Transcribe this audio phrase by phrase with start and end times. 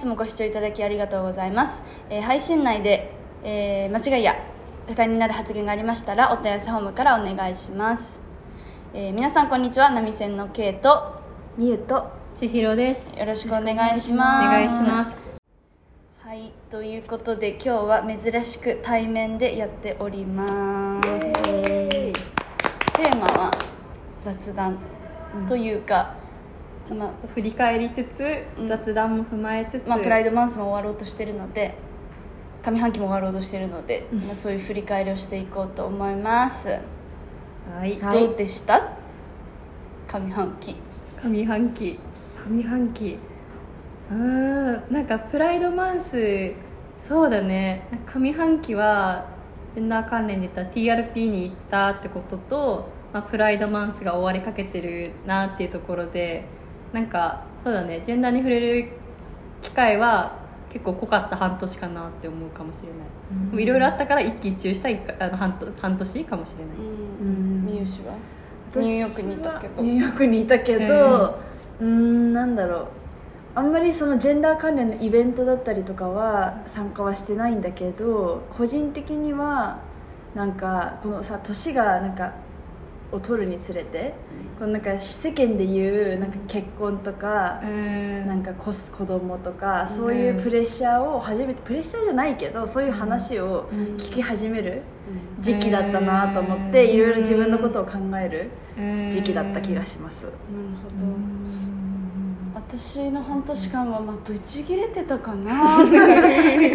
[0.00, 3.12] つもご視聴いただきありがとうございます、えー配信内で、
[3.44, 4.34] えー間違いや
[4.88, 8.22] 不快になる発言がありましたらお問い合わせフォームからお願いします、
[8.94, 9.90] えー皆さんこんにちは。
[9.90, 11.20] 波線の K と
[11.58, 13.18] みゆと千尋です。
[13.18, 14.46] よろしくお願いしおます。
[14.46, 15.14] 願いします。
[16.24, 21.42] はいということで今日は珍しく対面でやっております。
[21.42, 23.50] テーマは
[24.22, 24.78] 雑談
[25.48, 26.14] というか、
[26.94, 28.24] まあ振り返りつつ、
[28.58, 28.68] うん。
[28.68, 31.74] 雑談も踏まえつつ、まあ、プライドマンスも終わろうとしてるので
[32.62, 36.76] 上半期も終わろうとしてるので、まあ、そういう振り返りをしていこうと思います、は
[37.86, 37.98] い。
[38.00, 38.18] はい。
[38.26, 38.96] どうでした？
[40.08, 40.76] 上半期。
[41.24, 41.98] 上半期。
[42.48, 43.18] 上半期。
[44.10, 44.16] うー
[44.90, 44.92] ん。
[44.92, 46.52] なんかプライドマンス
[47.02, 47.86] そうだね。
[48.06, 49.24] 上半期は
[49.74, 56.44] ジェンダー関連で言ったら TRP に行ったってことと、まあ、プライドマンスが終わりかけてるなっていうところで
[56.92, 58.88] なんかそうだねジェンダーに触れる
[59.62, 60.38] 機会は
[60.72, 63.62] 結構濃かった半年かなって思うかもしれない。
[63.62, 66.76] いろいろあったから一喜一憂した一かあの半年半年かもしれない。
[66.76, 67.66] うん。
[67.66, 68.14] みゆしは？
[68.80, 69.82] ニューヨークにいたけど。
[69.82, 71.40] ニューヨークにいたけど
[71.80, 72.86] うーんなんだろう。
[73.56, 79.80] あんまりそのジェンダー関連のイベントだったりとかは参加はしてないんだけど個人的には
[80.36, 82.32] なんかこのさ年がなんか
[83.12, 84.14] を取るにつれて
[84.58, 88.26] このなんか世間でいうなんか結婚とかうん。
[88.26, 94.82] なんか子子供とかそういうプレッシャーを初めてプレッシャーじゃないけどそういう話を聞き始める
[95.40, 96.94] 時期だったなと思ってうん。
[96.94, 99.10] いろいろ自分のことを考えるうん。
[99.10, 100.24] 時期だった気がします。
[100.24, 100.34] なる
[100.82, 101.79] ほど
[102.54, 105.90] 私の半年間はまあブチギレてたかななん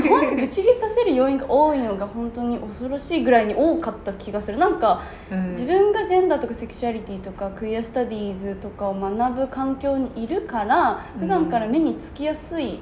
[0.02, 4.58] か本当ブチギレさせる要因が多いのが本当に恐ろしいぐらいに多かった気がする。
[4.58, 5.50] なんかうん。
[5.50, 12.80] 自分がジェンダーとかセクシュアリティとかクイアスタディーズとかを学ぶ環境にいるから普段から目につきやすい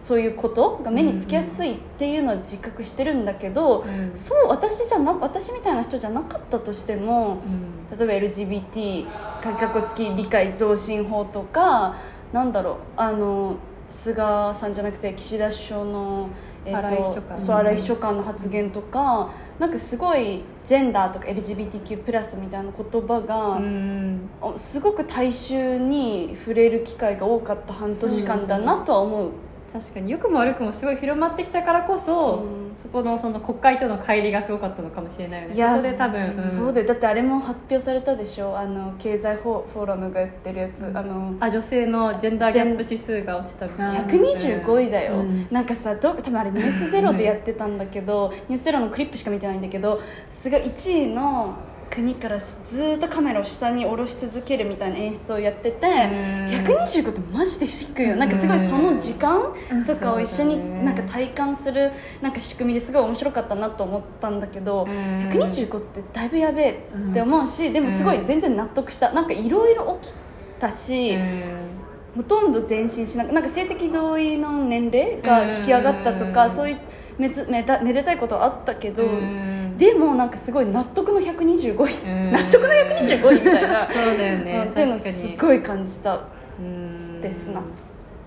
[0.00, 0.80] そういうこと？
[0.84, 4.12] が目につきやすいっていうのは自覚してるんだけど、うん。
[4.14, 7.38] そう私じゃな私みたいな人じゃなかったとしても
[7.98, 9.06] 例えば LGBT
[9.42, 11.96] かっこつき理解増進法とか
[12.36, 13.56] なんだろうあの
[13.88, 14.20] 菅
[14.52, 16.28] さんじゃなくて岸田首相の、
[16.66, 29.30] え荒井秘書官そう荒井秘書官の発言とかなんかすごいジェンダーとか LGBTQ+ プラスみたいな言葉が、うんおすごく大衆に触れる機会が多かった半年間だなとは思う。
[29.78, 32.66] 確かに良くも悪くもすごい広まってきたからこそ、うん。
[32.82, 36.50] そこのその国会との乖離がすごかったのかもしれないよねいやそこで多分、うん。
[36.50, 36.86] そうだよ。
[36.86, 38.56] だってあれも発表されたでしょ？
[38.56, 44.02] あの経済フォフォーラムがやってるやつ、あのあ女性のジェンダーギャップ指数が落ちたみたいな。
[44.02, 45.48] 125位だよ、うん。
[45.50, 50.00] なんかさど多分あれ「ニュースゼロでやってたんだけど「ニュースゼロのクリップしか見てないんだけど
[50.30, 51.54] すごい1位の
[51.90, 58.16] 国からずーっとカメラを下に下ろし続けるみたいな演出をやってて125ってマジで低いよ。
[58.16, 59.54] なんかすごいその時間
[59.86, 64.90] とかを一緒になんか体感するなんか仕組みですごい面白かったなと思ったんだけどうん。
[65.30, 69.12] 125ってだいぶやべえって思うしでもすごい全然納得した。
[69.12, 70.14] なんかいろいろ起き
[70.60, 71.52] たし、うん。
[72.16, 76.50] ほとんど前進しなくなんか性的同意の年齢が引き上がったとか、うん。
[76.50, 76.78] そういう
[77.18, 79.76] めつめだめでたいことはあったけど、うん。
[79.78, 82.32] でもなんかすごい納得の125位、うん。
[82.32, 83.86] 納得の125位みたいな。
[83.88, 84.62] そうだよね。
[84.66, 84.70] うん。
[84.70, 86.20] っていうのすっごい感じた。
[86.58, 87.20] うん。
[87.20, 87.62] ですな。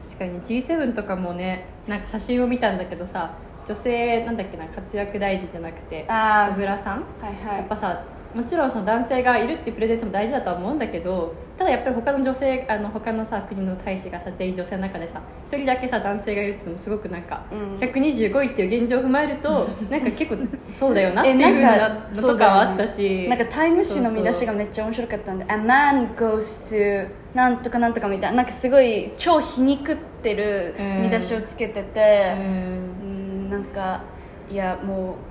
[0.03, 0.41] 確かに。
[0.41, 3.31] G7 とかもねなんか写真を見たんだけどさ
[3.67, 7.03] 女性なんだっけな活躍大臣じゃなくてあ小倉さん？
[7.21, 7.57] はいはい。
[7.57, 8.01] やっぱさ
[8.33, 17.77] もちろんその男性がいるっていうプレゼンスも大事だとは思うんだけどただやっぱり他の女性あの他のさ国の大使がさ全員女性の中でさ一人だけさ男性がいるっていうのもすごくなんか、うん。
[17.79, 20.37] 125位っていう現状を踏まえると なんか結構
[20.73, 26.37] そうだよなってえいうのとかはあったし、なんかタイム誌の見出しがめっちゃ面白かったんで「A man goes
[26.69, 32.43] to なんとかなんとか」みたいななんかすごい超皮肉ってる見出しをつけててうん。
[32.43, 34.01] うんなんか
[34.49, 35.28] いやもう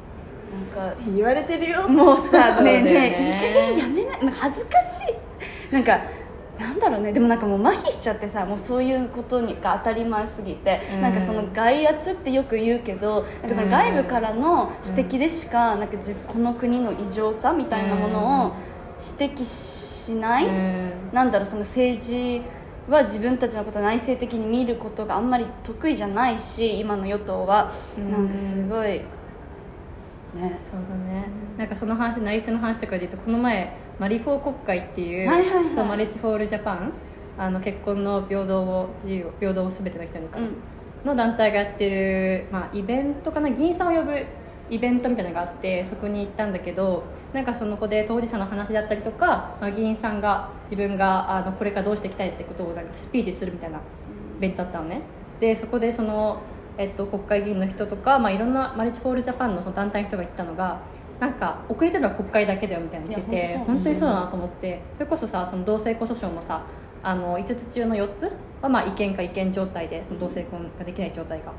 [0.52, 3.16] なんか言われてるよもうさねねえね。
[3.18, 4.24] えいい加減やめない。
[4.24, 4.98] なんか恥ずかし
[5.70, 5.72] い。
[5.72, 6.00] なんか
[6.58, 7.12] なんだろうね。
[7.12, 11.02] でもなんかもう麻痺しちゃってさもうそういうことにが当たり前すぎて、うん。
[11.02, 18.56] なんかその外圧ってよく言うけどなんかその外部からの指摘でしか、なんかじこの国の異常さみたいなものを
[19.20, 20.92] 指摘しない、うん。
[21.12, 22.42] なんだろうその政治
[22.88, 28.10] は自分たちのことを内省的に見ることがあんまり得意じゃないし今の与党は、うん。
[28.10, 29.02] なんかすごい
[30.38, 30.58] ね。
[30.62, 35.74] そうだね、なんかその話内政の話とかで言うとこの前マリフォー国会っていう、はいはいはい。
[35.74, 36.92] そう Marriage For All Japan
[37.36, 40.54] あの結婚の平等を自由平等を全ての人にか、うん。
[41.04, 44.26] の団体がやってる、まあ、イベントかな議員さんを呼ぶ
[44.70, 53.80] イベントみたいなのがあってそこに行ったんだけどなんかその子で当事者の話だったりとか、まあ、議員さんが自分があのこれからどうしていきたいってことをなんかスピーチするみたいなイ
[54.40, 55.02] ベントだったのね。
[55.40, 56.40] でそこでその、
[56.78, 60.80] えっと、国会議員の人とか、まあ、いろんなマルチフォールジャパンのその団体の人が言ったのが
[61.18, 64.80] なんか遅れてるのは国会だけだよみたいな言ってて本当にそうだなと思って。
[64.94, 66.62] それこそさその同性婚訴訟もさ
[67.02, 68.32] あの5つ中の4つ
[68.62, 71.52] はまあ違憲か違憲状態でその同性婚ができない状態が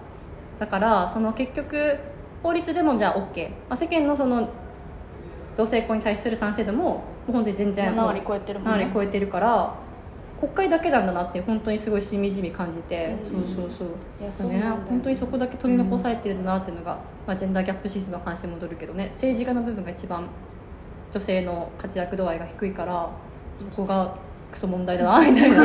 [0.60, 1.98] だからその結局
[2.44, 4.50] 法律でもじゃあ OK、まあ、世間のその
[5.58, 9.76] 同性婚に対する賛成度ももう本当に全然7割超えてるもん7ね割超えてるから
[10.40, 13.46] 国会だけなんだなって本当にすごいしみじみ感じて、うん。
[13.46, 13.88] そうそうそう。
[14.22, 19.10] いやそううなんだよ本当にそこだけ取り残されてるんだなっていうのが、まあ、ジェンダーギャップ指数の話に戻るけどね。
[19.14, 20.28] 政治家の部分が一番
[21.14, 23.10] 女性の活躍度合いが低いから
[23.72, 24.16] そこが
[24.52, 25.62] クソ問題だなみたいいな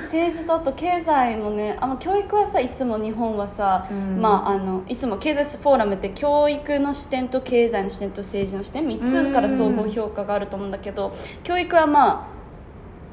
[0.00, 4.20] 政治とあと経済もねあの教育はさいつも日本はさ、うん。
[4.20, 11.12] まあ、あのいつも経済フォーラムって教育の視点と経済の視点と政治の視点3つから総合評価があると思うんだけど
[11.44, 12.31] 教育はまあ、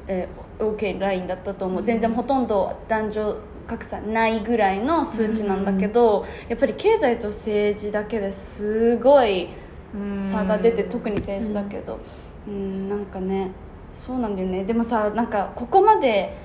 [0.06, 1.82] えー、OK ラインだったと思う。
[1.82, 3.36] 全然ほとんど男女
[3.66, 9.48] 格差ないぐらいの数値なんだけど、やっぱり経済と政治だけですごい
[10.30, 12.00] 差が出て特に政治だけど。
[12.48, 13.50] うんなんかね
[13.92, 14.64] そうなんだよね。
[14.64, 16.36] でもさなんかここまで、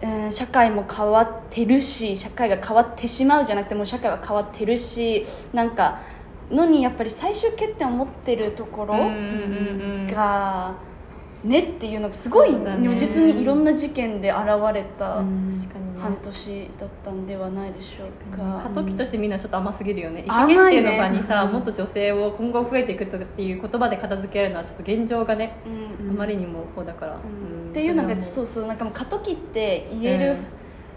[0.00, 6.00] えー社会も変わってるし社会が変わってしまうじゃなくてもう社会は変わってるしなんか
[6.50, 9.12] のにやっぱり最終決点を持ってるところうんうんう
[10.04, 10.06] ん。
[10.06, 10.74] が
[11.44, 14.40] ねっていうのがすごい如実にいろんな事件で現
[14.74, 15.22] れた
[15.98, 18.60] 半年だったんではないでしょうか。
[18.62, 20.24] 過渡期としてみんなちょっと甘すぎるよね。
[20.26, 26.10] 意思決定の場にさ、うんもっと女性を今後増えていくとかっていう言葉で片付けるのはちょっと現状がね、うん。
[26.10, 27.64] あまりにもこうだから、うん。
[27.64, 27.70] うん。
[27.70, 30.36] っていうのがそうそうなんかもう過渡期って言えるうん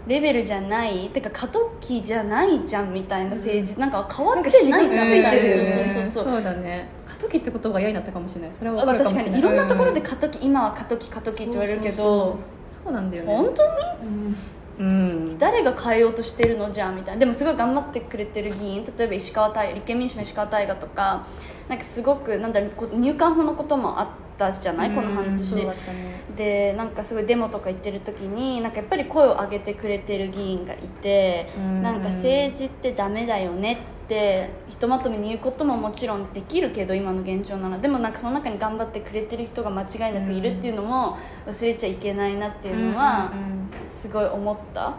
[0.06, 6.24] レベルじゃない、てか過渡期じゃないじゃんみたいな政治、なんか変わってないじゃんみたいな、かそうそうそうそう。
[6.34, 8.50] そうだね過渡期ってことが嫌になったかもしれない。
[8.52, 9.40] それは分かあるかもしれない。
[9.40, 9.54] 確かに。
[9.54, 12.38] いろんなところでうん過渡期、今は過渡期過渡期って言われるけど
[12.84, 14.34] そうなんだよね本当に？
[14.80, 15.38] うん。
[15.38, 17.20] 誰が変えようとしてるのじゃんみたいな。
[17.20, 21.26] でもすごい頑張ってくれてる議員例えば石川大立憲民主の石川大我とか
[21.68, 24.08] なんかすごくなんだ入管法のこともあっ
[24.38, 25.72] たじゃない、この半うん年ね。
[26.36, 31.82] でなんかすごいデモとか行ってる時になんかやっぱり声を上げてくれてる議員がいて、うん。
[31.82, 37.78] なんか政治ってダメだよねってひとまとめに言うことももちろんできるけど今の現状なら。
[37.78, 41.16] でもなんかその中に頑張ってくれてる人が間違いなくいるっていうのも
[41.46, 43.32] 忘れちゃいけないなっていうのは
[43.88, 44.94] すごい思った。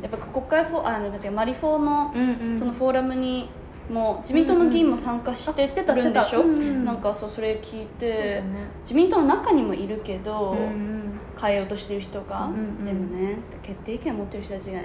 [0.00, 3.50] やっぱ国会フォあ間違えマリフォーのそのフォーラムに
[3.90, 6.84] もう自民党の議員も参加してあしてたるんでしょ、してたうん。
[6.84, 8.44] なんかそうそれ聞いて、ね。
[8.82, 11.20] 自民党の中にもいるけど、うんうん。
[11.40, 12.84] 変えようとしてる人が、うんうん。
[12.84, 14.84] でもね決定権を持ってる人たちが、え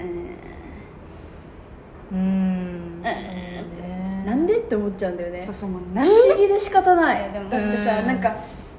[2.12, 3.02] うん。
[3.04, 4.24] えそうね。
[4.26, 5.40] なんでって思っちゃうんだよね。
[5.40, 5.70] ーそうそう。
[5.70, 7.32] もう不何思議で仕方ない。
[7.32, 8.08] でもだってさ、うん。
[8.08, 8.36] なんか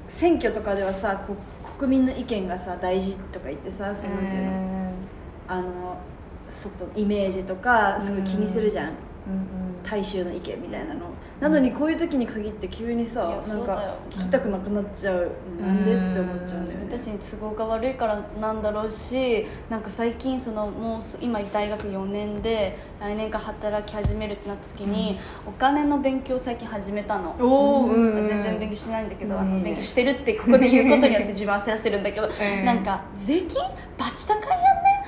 [0.07, 1.35] 選挙とかではさこ
[1.79, 4.91] 国民の意見がさ大事とか言ってさその、なんていうの
[5.47, 5.97] あの
[6.47, 8.93] 外イメージとかすごい気にするじゃん、うん
[9.83, 11.11] 大衆の意見みたいなの。
[11.39, 16.85] なのにこういう時に限って急にさなんか聞きたくなくなっちゃう、なんでって思っちゃうんだよね。
[16.85, 27.35] 自分たちに都合が悪いからなんだろうしなんか最近そのもうす今大学4年で来年から働き始めるってなった時に、お金の勉強を最近始めたの。
[27.39, 32.27] うんうん全然勉強してないんだけど、あの勉強してるってここで言うことによって自分焦らせるんだけど、
[32.61, 32.65] ん。
[32.65, 33.61] なんか税金？
[34.01, 34.49] バチ高い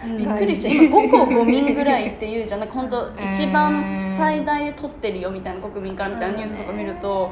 [0.06, 0.26] やんね、うん。
[0.26, 0.70] びっくりした。
[0.70, 2.60] 今5個5民ぐらいっていうじゃん。
[2.60, 3.16] なんか本当ん。
[3.32, 3.84] 一番
[4.18, 7.32] 最大で取ってるよみたいな国民からみたいなニュースとか見ると、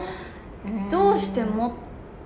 [0.89, 1.71] どうしてもっ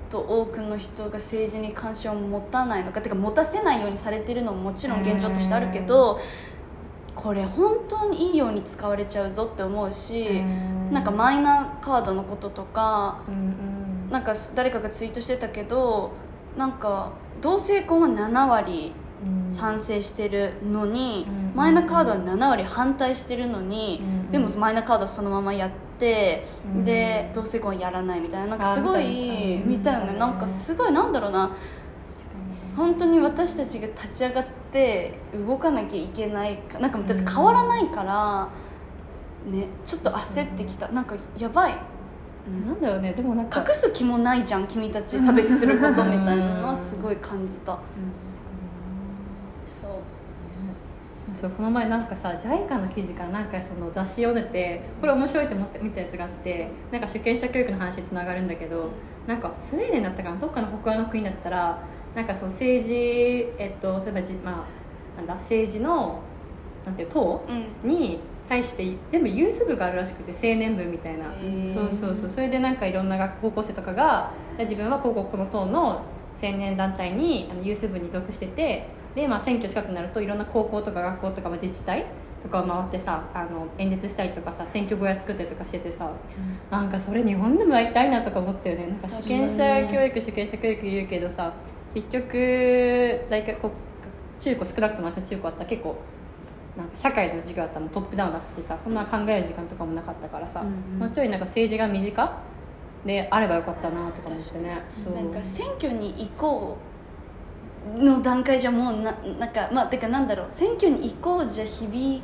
[0.09, 6.19] と多くの人が政治に関心を持たないのかてか持たせないようにされてるのももちろん現状としてあるけど
[7.15, 10.41] これ本当にいいように使われちゃうぞって思うし
[10.91, 13.21] なんかマイナカードのこととか
[14.11, 16.11] なんか誰かがツイートしてたけど
[16.57, 19.04] なんか同性婚は7割うん
[19.51, 21.55] 賛成してるのに、うん。
[21.55, 24.31] マイナカードは7割反対してるのに、うん。
[24.31, 26.85] でもマイナカードはそのままやって、うん。
[26.85, 30.19] で同性婚やらないみたいななんかすごあい見たよね、うん。
[30.19, 31.55] なんかすごいなんだろうな。
[32.75, 35.17] 本当に私たちが立ち上がって
[35.47, 38.49] 動かなきゃいけないかなんかだって変わらないから、
[39.49, 40.89] ねちょっと焦ってきた。
[40.89, 41.77] なんかやばい。
[42.67, 43.13] なんだよね。
[43.13, 47.71] でもなんか隠す気もないじゃん君たち差別することみたいなのはすごい感じた
[49.81, 49.91] そう
[51.39, 58.89] そうこの前なんかさ JICA の記事かなんかその雑誌読んでてこれ面白いと思って見たやつがあってなんか主権者教育の話につながるんだけど
[59.27, 61.83] なんかスウェーデンだったかなどっかの北欧の国だったら
[62.15, 62.93] なんかその政治
[63.57, 64.65] えっと例えばじ、ま
[65.17, 66.21] あ、なんだ政治の
[66.85, 67.43] なんていう党
[67.83, 67.89] うん。
[67.89, 71.25] に対して全部ユース部があるらしくて青年部みたいな。
[71.73, 72.29] そうそうそう。
[72.29, 76.03] それでなんかいろんな学高校生とかが自分はこここの党の
[76.41, 82.05] 青年団体にあのユース部に属しててで、まあ、選挙近くなるといろんな高校とか学校とかまあ自治体
[82.43, 86.11] とかを回ってさあの演説したりとかさ選挙小屋作ったりとかしててさ、
[86.69, 88.87] なんかそれ日本でもやりたいなとか思ったよね。
[88.87, 91.53] なんか主権者教育主権者教育言うけどさ
[91.95, 93.71] 結局大学こ
[94.39, 95.59] 中高少なくとも中高あった。
[95.61, 95.95] ら結構
[96.77, 100.99] なんか社会の授業あったらもうトップダウンだったしさそんな考える時間とかもなかったからさ、うんうん。
[100.99, 102.43] もうちょいなんか政治が身近
[103.05, 104.81] であればよかったなとか思ってね。
[105.15, 106.94] なんか選挙に行こう
[107.97, 110.47] の段階じゃもうななんかまあてかなんだろう。
[110.51, 112.21] 選挙に行こうじゃ響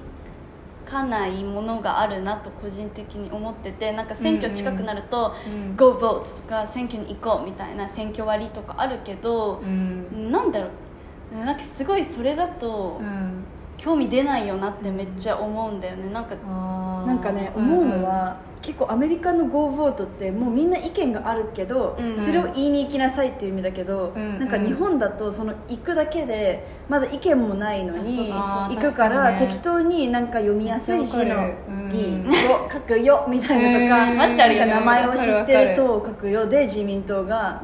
[0.85, 10.31] かないものがあるなと個人的に思っててなんか選挙近くなると「うん Go vote」とか選挙に行こうみたいな選挙割とかあるけどう、ん。
[10.31, 10.67] なんだろ
[11.33, 11.45] う。
[11.45, 13.43] なんかすごいそれだとうん。
[13.77, 16.11] 興味出ないよなってめっちゃ思うんだよね。
[16.13, 16.35] なんか
[17.07, 31.53] なんかね思うのは、結構アメリカの GO ボートってもうみんな意見があるけど、うんそれを言いに行きなさいっていう意味だけど、うんなんか日本だとその行くだけでまだ意見もないのに行くから適当になんか読みやすい字の
[31.89, 37.61] 議員を書くよみたいなとか,、なんか名前を知ってる党を書くよで自民党が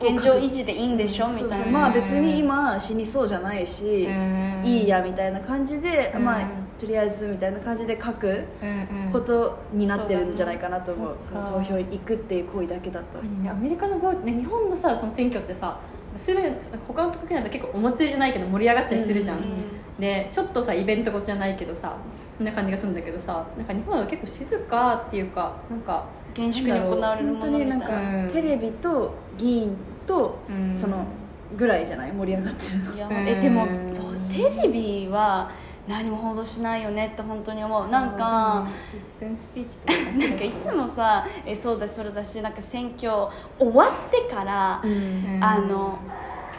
[0.00, 1.66] 現状維持でいいんでしょみたいな。
[1.66, 4.62] まあ別に今死にそうじゃないし、うん。
[4.64, 6.24] いいやみたいな感じで、うん。
[6.24, 8.26] まあとりあえずみたいな感じで書く
[8.62, 9.12] うんうん。
[9.12, 13.18] ことになってるんじゃないかなと思う,、そうだねその投票行くっていう行為だけだと。
[13.18, 15.78] ねアメリカの、ね、日本のさその選挙ってさ
[16.16, 16.40] すぐ
[16.88, 19.44] 他の国なんて結構お祭りじゃないけど盛り上がったりするじゃん、うん
[19.98, 21.96] でちょっとさイベントごとじゃないけどさ
[22.36, 26.04] こんな感じがするんだけどさなんか日本は結構静かっていうかなんか
[26.34, 27.86] 厳粛に行われるも本のみたいな。
[27.86, 29.74] 当になんか、うんテレビと議員
[30.06, 30.76] と、うん。
[30.76, 31.02] その
[31.56, 32.12] ぐらいじゃない？
[32.12, 32.94] 盛り上がってるの。
[32.94, 33.14] いやうん。
[33.26, 33.66] えでも
[34.30, 35.50] テレビは
[35.88, 37.88] 何も報道しないよねって本当に思う。
[37.88, 38.66] なんか
[39.20, 43.10] 1分スピーチとかなんかいつもさえそうだそれだしなんか選挙
[43.58, 45.38] 終わってから、ん。
[45.42, 45.98] あの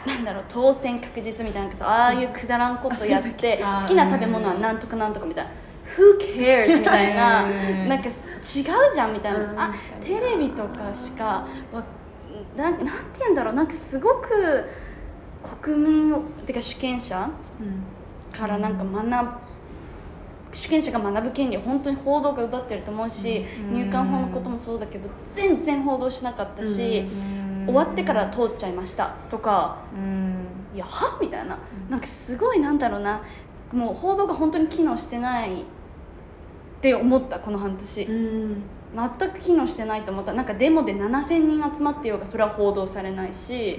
[0.06, 5.50] なんだろう当選確実みたいなああいうくだらんことやって あ好きな食べ物はなんとかなんとかみたいな。
[5.96, 6.80] Who cares?
[6.80, 7.88] みたいなうん。
[7.88, 9.60] なんかす違うじゃんみたいな、うん。
[9.60, 11.84] あテレビとかしかわ
[12.56, 13.54] なんなんて言うんだろう。
[13.54, 14.64] なんかすごく
[15.62, 17.28] 国民をてか主権者
[18.38, 19.32] からなんか学ぶ
[20.52, 23.74] 主権者が学ぶ権利を本当に報道が奪ってると思うし、うん。
[23.74, 27.04] 入管法のこともそうだけど全然報道しなかったし、
[27.66, 30.46] 終わってから通っちゃいましたとかうん。
[30.74, 31.18] いやは？
[31.20, 31.58] みたいな。
[31.90, 33.20] なんかすごいなんだろうな。
[33.72, 35.64] もう報道が本当に機能してないっ
[36.80, 38.62] て思ったこの半年、うん。
[39.18, 40.32] 全く機能してないと思った。
[40.32, 43.78] なんかデモで7000人集まってようがそれは報道されないし、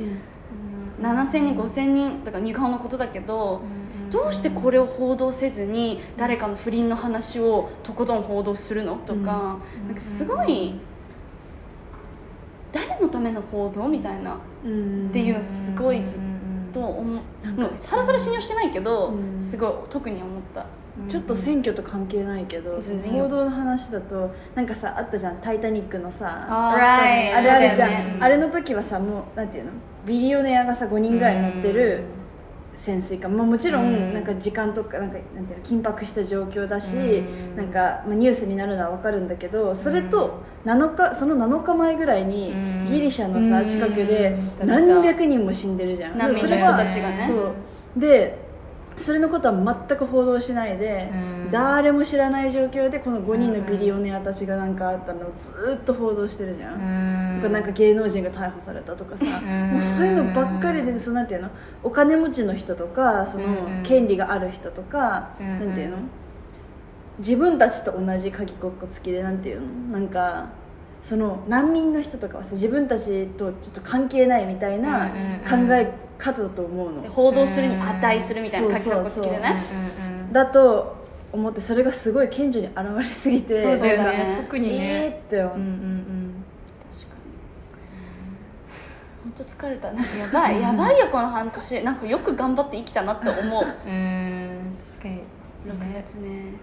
[1.02, 3.62] 7000人5000人とか入管法のことだけど、
[4.12, 10.76] どうしてこれを報道せずに誰かの不倫の話をとことん報道するのとか,、なんかすごい
[12.72, 15.10] 誰のための報道みたいなっうん。
[15.12, 16.22] ていうのすごいずっ
[16.74, 17.20] と思う。
[17.44, 19.42] なんかもうさらさら信用してないけど、うん。
[19.42, 20.66] すごい特に思った。
[21.08, 29.72] ちょっと選挙と関係ないけど、報道の話だとなんかさあったじゃん「タイタニック」のさあれあるじゃん、あれの時はさもうなんていうの？
[30.06, 32.04] ビリオネアがさ5人ぐらい乗ってる
[32.80, 34.12] 潜水艦、まあ、もちろうん。
[34.12, 37.00] んなんか時間とかなんかなんていうの緊迫した状況だし、う
[37.54, 37.58] ん。
[37.58, 42.86] なんか、まあ、ニュースになるのは分かるんだけどそれと7日その7日前ぐらいにうん。
[42.88, 44.68] ギリシャのさ近くでうん。
[44.68, 45.78] 何百人も死ん。
[45.78, 46.34] でるじゃん。
[46.36, 47.34] それはねそ
[47.98, 48.49] うで
[49.00, 51.52] それのことは全く報道しないで、うん。
[51.52, 59.72] 誰も知らない状況でこの5人のビリオネアたちが何かあったのをずーっと報道してるじゃん、とかなんか芸能人が逮捕されたとかさ、ん。
[59.72, 61.50] もうそういうのばっかりでそのなんていうの？
[61.84, 63.84] お金持ちの人とかそのうん。
[63.84, 65.60] 権利がある人とか、うん。
[65.60, 65.98] なんていうの？
[67.20, 69.68] 自分たちと同じ鍵っこ付きでなんていうの？
[69.98, 70.50] なんか
[71.02, 75.68] その難民の人とかはさ自分たちとちょっと関係ないみたいなうん。
[75.68, 79.24] 考え方だと思うの、で報道するに値するみたいな書きそうそうそう。
[79.24, 79.56] 箱付きでね
[80.32, 80.96] だと
[81.32, 84.12] 思ってそれがすごい顕著に現れすぎてそうだよね。
[84.12, 85.58] ね特にえーねって思う。
[85.58, 86.44] うんうん
[86.92, 87.16] 確か
[89.24, 89.24] に。
[89.24, 89.92] 本当疲れた。
[89.94, 91.84] なんかやばいやばいよこの半年。
[91.84, 93.64] なんかよく頑張って生きたなって思う。
[93.88, 95.22] うんうん確かに。
[95.68, 96.54] 6月ね。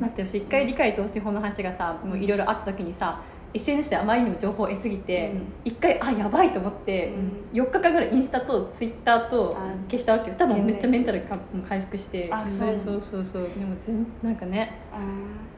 [0.00, 3.20] 待って私一回理解増進法の話がさもういろいろあった時にさ
[3.54, 5.42] SNS であまりにも情報を得すぎてうん。
[5.64, 7.14] 一、回あやばいと思って、
[7.52, 10.36] う4日間ぐらいインスタとツイッターとあ消したわけよ。
[10.36, 12.28] 多分めっちゃメンタルがもう回復して。
[12.32, 12.76] あそう。
[12.76, 14.98] そうそうそうでも全なんかねあ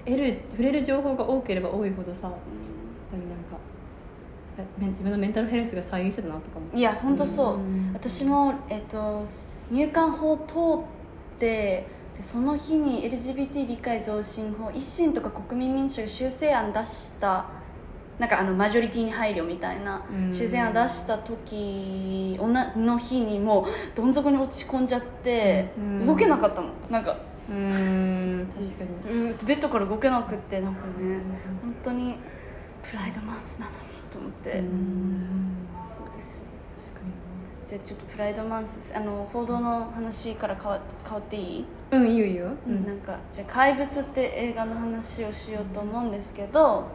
[0.05, 2.39] 得る触れる情報が多ければ多いほどさーやっ
[3.11, 3.57] ぱりなんか
[4.81, 6.67] え自分のメンタルヘルスが左右してたなとかも。
[6.79, 7.93] いや本当そう、うん。
[7.95, 9.25] 私も、えっと、
[9.71, 10.55] 入管法通
[11.37, 11.87] って
[12.17, 17.47] でその日に LGBT 理解増進法維新とか国民民主が修正案出した
[18.19, 20.31] なんかあのマジョリティに配慮みたいなうん。
[20.31, 26.07] 自然を出した時の日にもうどん底に落ち込んじゃってうん。
[26.07, 27.17] 動けなかったのなんか
[27.49, 28.47] うーん。
[28.47, 29.19] 確かに。
[29.19, 29.37] うん。
[29.47, 31.21] ベッドから動けなくってなんかね
[31.63, 32.17] 本当に
[32.83, 33.77] プライドマンスなのに
[34.13, 36.43] と思って、そうですよ。
[36.79, 37.01] 確か
[37.69, 42.47] じゃあちょっとプライドマンスあの報道の話から変わ変わっていい、にうんいいよいいよ。
[42.67, 42.87] うん。
[42.87, 46.87] なんかじゃあ「怪物」って映画の話をしようと思うんですけど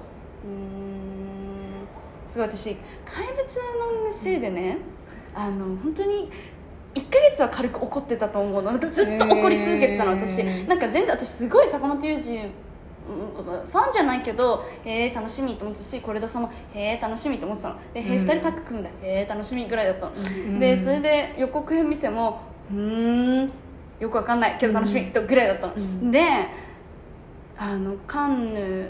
[0.46, 1.88] うーん。
[2.30, 4.78] すごい私怪物のせいでね
[5.36, 6.32] あの本当に
[6.96, 8.72] 1ヶ月は軽く怒ってたと思うの。
[8.72, 10.44] なんかずっと怒り続けてたの私。
[10.44, 12.38] なんか全然私すごい坂本龍二
[13.10, 13.34] うん
[13.66, 17.76] ファンじゃないけどへえ楽しみと思ってたし是枝さんもへえ楽しみと思ってたの。
[17.94, 18.30] でへえうん。
[18.30, 18.90] 2人タッグ組むんだ。
[18.90, 20.60] へえ楽しみぐらいだったの、ん。
[20.60, 23.52] でそれで予告編見てもうーん
[24.00, 26.12] よくわかんないけど楽しみとぐらいだったの、うん。
[26.12, 26.22] で
[27.58, 28.90] あのカンヌ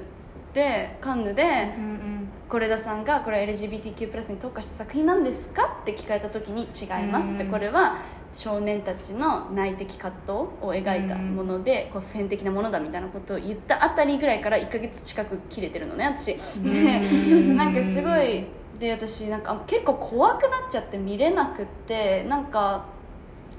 [0.54, 1.44] でカンヌで
[1.78, 7.44] うん是枝さんが「これは LGBTQ+ に特化した作品なんですか?」って聞かれた時に「違います」って。
[7.44, 7.96] うんこれは
[8.34, 10.32] 少年たちの内的葛藤
[10.62, 16.28] を描いたものでこう普遍的なものだみたいなことを言ったあたりぐらいから1ヶ月近く切れてるのね私。
[16.36, 18.46] でうん なんかすごい
[18.80, 22.86] で私なんか結構怖くなっちゃって見れなくってなんか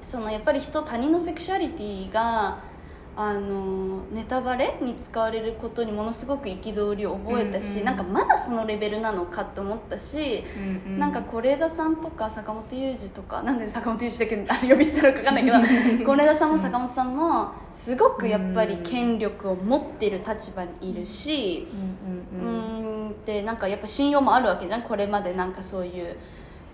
[0.03, 2.57] そのやっぱり人他人のセクシュアリティが
[3.15, 10.43] あのネタバレに使われることにものすごく憤りを覚えたし、うんうんなんかまだそのレベルなのかと思ったし、
[10.85, 15.57] うんなんか是枝さんとか坂本雄二とかなんで坂本雄二だけあの呼び捨てなのか分かんないけど
[16.15, 21.67] 是枝さんも坂本さんもすごくやっぱり権力を持っている立場にいるし。
[22.33, 22.73] うんうん
[23.25, 26.15] でなんかやっぱ信用もあるわけじゃんこれまでなんかそういう、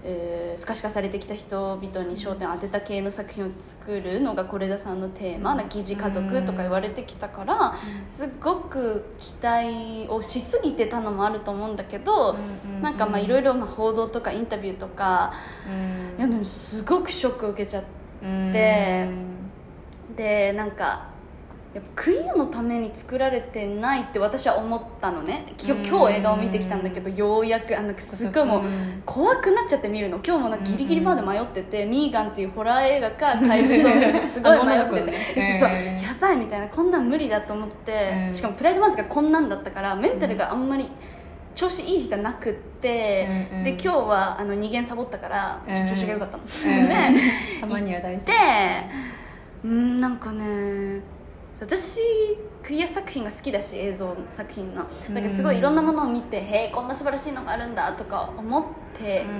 [0.04, 7.76] えー、不可視化されてきた人々に焦点を当てた系の作品を作るのが是枝さんのテーマな疑似家族とか言われてきたから
[8.08, 12.38] すっごく期待をしすぎてたのもあると思うんだけど
[12.82, 15.34] なんかまあいろいろな報道とかインタビューとか
[15.68, 16.18] うん。
[16.18, 17.84] いやでもすごくショックを受けちゃっ
[18.54, 19.30] て。
[20.16, 21.08] でなんか
[21.74, 25.54] やっぱクイアのために作られてないって私は思ったのね。
[25.64, 29.04] 今日今日映画を見てきたんだけどようやくあのすっごいもううん。
[29.06, 30.20] 怖くなっちゃって見るの。
[30.26, 36.68] 今日もなんかギリギリまで迷ってて「ミーガン」っていうホラー映画か怪物を見るかすごい迷ってて、ね そうやばいみたいな。
[36.70, 38.36] こんなん無理だと思って、うん。
[38.36, 40.90] しかもプライドマンスがこんなんだったからメンタルがあんまり
[41.54, 43.64] 調子いい日がなくって、うんうん。
[43.64, 45.88] で今日はあの2限サボったからうん。
[45.88, 46.88] 調子が良かったの、うん。
[46.88, 46.96] で
[47.62, 48.26] たまには大事。
[48.26, 48.34] で
[49.66, 51.02] うんなんかね
[51.62, 52.00] 私
[52.64, 54.84] クイア作品が好きだし映像作品の。
[54.84, 58.66] だからすごいいろんなものを見て、へえこんな素晴らしいのがあるんだとか思っ
[58.98, 59.34] てうんう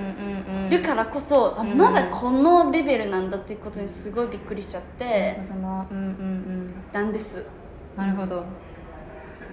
[0.56, 1.78] んうんるからこそ、あうん。
[1.78, 7.46] まだこのレベルなんだっていうことにすごいびっくりしちゃって、なんうんなんです
[7.98, 8.04] うん。
[8.06, 8.44] なるほど。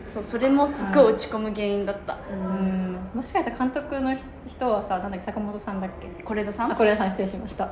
[0.09, 2.19] そうそれもすっごい落ち込む原因だった。
[2.31, 2.99] うん。
[3.15, 4.17] もしかしたら監督の
[4.49, 6.09] 人はさなんだっけ坂本さんだっけ？
[6.25, 6.73] 是枝さん。
[6.73, 7.71] あこれさん失礼しました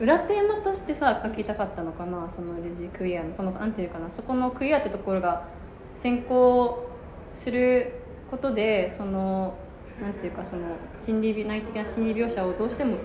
[0.00, 5.46] 裏テーマとしてさ書きたかったのかなそのレジクイアのそのなんていうかなそこのクイアってところが
[5.94, 6.88] 先行
[7.34, 7.92] する
[8.30, 9.54] ことでその
[10.00, 10.62] なんていうかその
[11.00, 12.96] 心理内的な心理描写をどうしても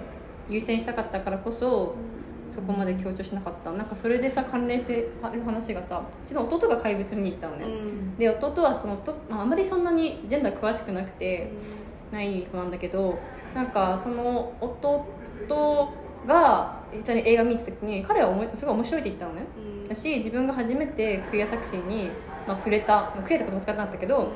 [0.49, 1.95] 優先したかったからこそ
[2.51, 3.71] そこまで強調しなかった。
[3.73, 8.17] なんかそれでさ関連してある話がさうちの弟が怪物見に行ったのね、うん。
[8.17, 11.51] で弟はそのとまああまりそんなにジェンダー詳しくなくて
[12.11, 13.19] ない子なんだけど
[13.53, 15.93] なんかその弟
[16.25, 19.41] が実際に映画見た時に彼はおもすごい面白いって言ったのね。
[19.87, 22.11] だし自分が初めてクイア作品に、
[22.47, 24.31] まあ、触れた、まあ、クイアって言葉使ってなかったけど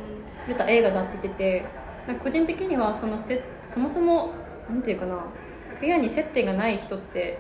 [0.48, 1.66] 触れた映画だって言ってて
[2.08, 4.32] なんか個人的にはそのせそもそも
[4.70, 5.24] なんていうかな
[5.80, 7.40] クイアに接点がない人って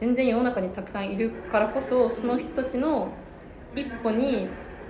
[0.00, 3.08] 全然世の中にたくさんいるからこそその人たちの
[3.74, 4.48] 一歩に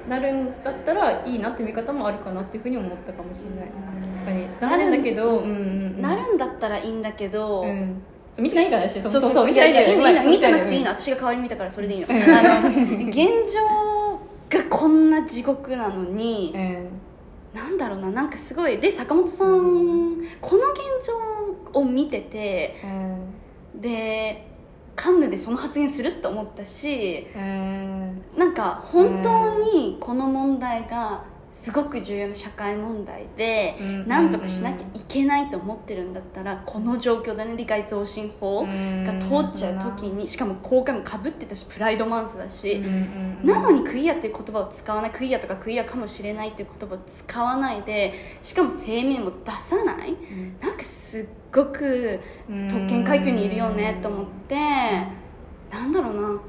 [0.09, 3.71] なるんだったらいいなって見方もあるかなっていうふうに思ったかもしれない。
[4.15, 4.49] 確かに。
[4.59, 6.01] 残念だけどうんうんうん。
[6.01, 8.03] なるんだったらいいんだけど、うん
[8.41, 9.51] 見てないからそうそうそう。
[9.51, 10.31] いやいやいいのいいの。
[10.31, 10.91] 見てなくていいの。
[10.91, 12.07] うん私が代わりに見たからそれでいいの。
[12.09, 12.69] あの
[13.09, 13.17] 現
[13.53, 16.89] 状がこんな地獄なのに、うん。
[17.55, 18.79] なんだろうななんかすごい。
[18.79, 19.59] で坂本さん、
[20.41, 22.77] この現状を見てて
[23.75, 23.81] うん。
[23.81, 24.47] で
[24.97, 28.23] カンヌでその発言するって思ったしうん。
[28.37, 31.25] なんか本当にこの問題が
[31.61, 38.69] すごく重要な社会問題でうん何とかしなきゃいけないと思ってるんだったらこの状況でね理解増進法が
[39.21, 42.81] 通っちゃう時にしかも公開もかぶってたしプライドマンスだし、
[43.45, 50.17] なのにクイアっていう言葉を使わないクイアとかクイアかもしれないっていう言葉を使わないでしかも声明も出さない、
[50.61, 54.57] なんかすっごく特権階級にいるよねと思って
[55.71, 56.41] なんだろうな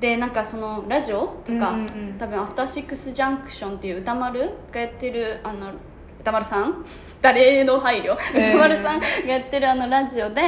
[0.00, 2.16] でなんかそのラジオとか、うんうんうん。
[2.18, 5.72] 多分「アフターシックス・ジャンクション」っていう歌丸がやってるあの
[6.20, 6.84] 歌丸さん？
[7.20, 10.40] 誰の配慮、えー歌丸さんがやってるあのラジオで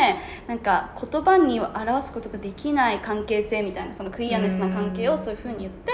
[0.46, 5.90] なんか言葉に表すことができない関係性みたいなそのクイアネスな関係をそういうふうに言って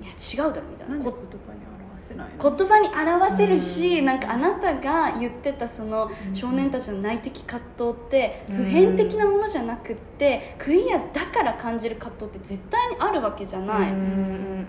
[0.00, 0.94] いや違うだろみたいな。
[0.94, 1.69] こなんで言葉に表
[2.10, 13.92] せな言葉に表せるし、なんかあなたが言ってたその少年たちの内的葛藤って普遍的なものじゃなくってクイアだから感じる葛藤って絶対にあるわけじゃない、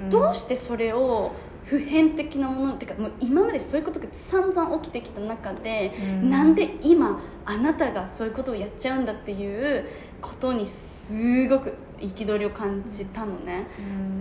[0.09, 1.31] どうしてそれを
[1.65, 6.29] 普遍的なものってかもう今までそういうことが散々起きてきた中で、うん。
[6.29, 9.85] なんで今あなたがそういうことをやっちゃうんだっていう
[10.21, 13.67] ことにすごく憤りを感じたのね、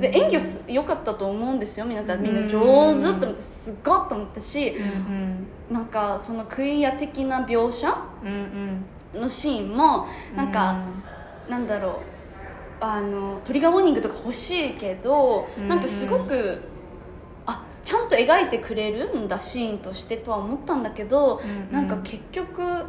[0.01, 1.87] で演技はす良かったと思うんですよ。
[1.87, 4.75] みんなみんな上手と思ってすごいと思ったし、
[5.71, 7.97] なんかそのクイア的な描写
[9.15, 10.79] のシーンもなんか、
[11.49, 11.95] なんだろう。
[12.83, 16.59] あのトリガーウォーニングとか欲しいけど、うんなんかすごく
[17.45, 21.71] あちゃんと描いてくれるんだシーンとしてとは思ったんだけど、うん。
[21.71, 22.87] なんか結局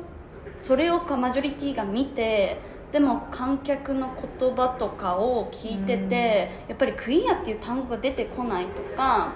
[0.57, 2.59] それをかマジョリティが見て
[2.91, 9.33] でも観客の言葉とかを聞いてて、やっぱりクイアっていう単語が出てこないとか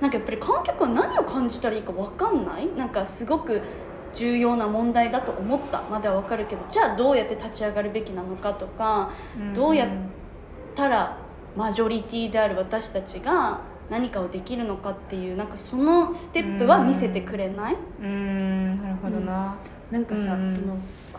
[0.00, 2.66] なんかやっぱり観客は何を感じたらいいか分かんない？
[2.76, 3.62] なんかすごく
[4.14, 5.82] 重要な問題だと思った。
[5.82, 9.10] までは分かるけどじゃあどうやって立ち上がるべきなのかとか、
[9.54, 9.88] どうやっ
[10.74, 11.18] たら
[11.56, 18.82] マジョリティである私たちが何かをできるのかっていうなんかそのステップは見せてくれない、うん。
[18.82, 19.56] なるほどな。
[19.90, 20.48] なんかさ、うん。
[20.48, 20.76] その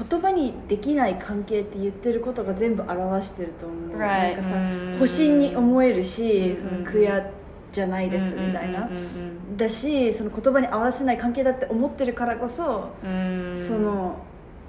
[0.10, 4.98] 言葉にできない関係って言ってることが全部表してると思う、Right なんかさ、うん。
[5.00, 6.58] 保身に思えるし、うん。
[6.58, 7.30] そのクヤ
[7.72, 8.90] じゃないですみたいな、
[9.58, 12.90] だしその言葉に合わせない関係だって思ってるからこそ、
[13.58, 14.18] その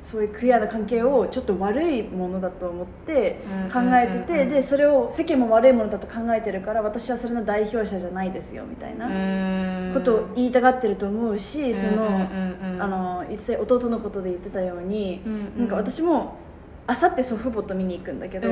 [0.01, 4.41] そういうクリアな関係をちょっと悪いものだと思ってうん考えてて、うん。
[4.41, 12.29] うんうんでそれを世間も悪いものだと考えてるから私はそれの代表者じゃないですよみたいなことを言いたがってると思うし、その、
[12.87, 15.59] てた弟のことで言ってたように、うんうん。
[15.61, 16.37] なんか私も
[16.87, 18.49] あさって祖父母と見に行くんだけど、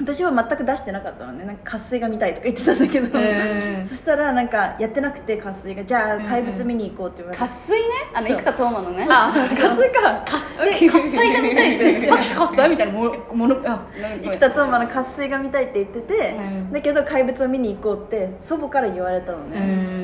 [0.00, 1.44] 私は全く出してなかったのね。
[1.44, 3.86] なんか活水が見たいとか言ってたんだけど、うん。
[3.86, 7.86] そしたらなんかやってなくて活水がじゃあ怪物見に行こうって言われて、渇水ね？
[8.14, 9.06] あの生田斗真のね。
[9.08, 10.22] あガスか。
[10.26, 12.10] 渇水渇水が見たいって。
[12.10, 13.86] 拍手喝采みたいなものものあ
[14.24, 16.72] 生田斗真の活水が見たいって言ってて、うん。
[16.72, 19.58] だけど怪物を見に行こうって祖母から言われたのね、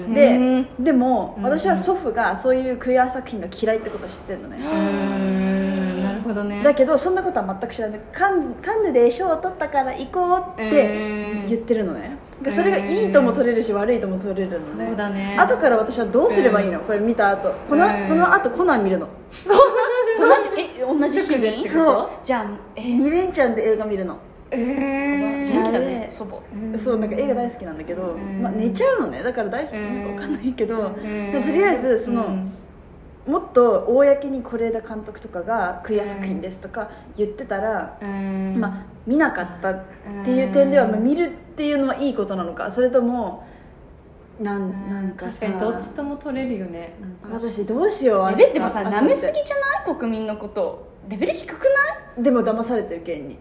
[0.07, 0.15] うん。
[0.15, 1.45] ででも、うん。
[1.45, 4.59] 私は祖父がそういうクエア作品が嫌いってことは知ってるのね、
[6.29, 6.63] ほどね。
[6.63, 8.01] だけどそんなことは全く知らない。
[8.13, 14.87] カンカンヌで賞を取ったから行こうって言ってるのね、でそれがいいとも取れるし悪いとも取れるのね。
[14.87, 15.37] そうだね。
[15.39, 17.53] 後から私はどうすればいいの、これ見た後。
[17.69, 18.05] この、うん。
[18.05, 19.09] その後コナン見るの。
[20.17, 21.69] そのえ同じ日に？
[21.69, 22.09] そう。
[22.25, 24.17] じゃあえ？2連チャンで映画見るの、
[24.51, 26.79] え元気だね祖母。
[26.79, 28.43] そうなんか映画大好きなんだけど、ん。
[28.43, 29.23] まあ、寝ちゃうのね。
[29.23, 30.95] だから大丈夫なのか分かんないけど、ん。
[31.33, 32.25] でもとりあえずその、
[33.29, 37.99] もっと公に是枝監督とかがクイア作品ですとか言ってたら、
[38.57, 39.83] まあ、見なかったっ
[40.25, 40.91] ていう点では、うん。
[40.93, 43.47] まあ、見るっていうのはいいことなのかそれとも
[44.41, 46.95] なんなんか確さかにどっちとも取れるよね。
[47.31, 49.97] 私どうしようレベルでもさ舐めすぎじゃない？
[49.97, 50.89] 国民のこと。
[51.09, 51.65] レベル低く
[52.17, 52.23] ない？
[52.23, 53.37] でも騙されてる県に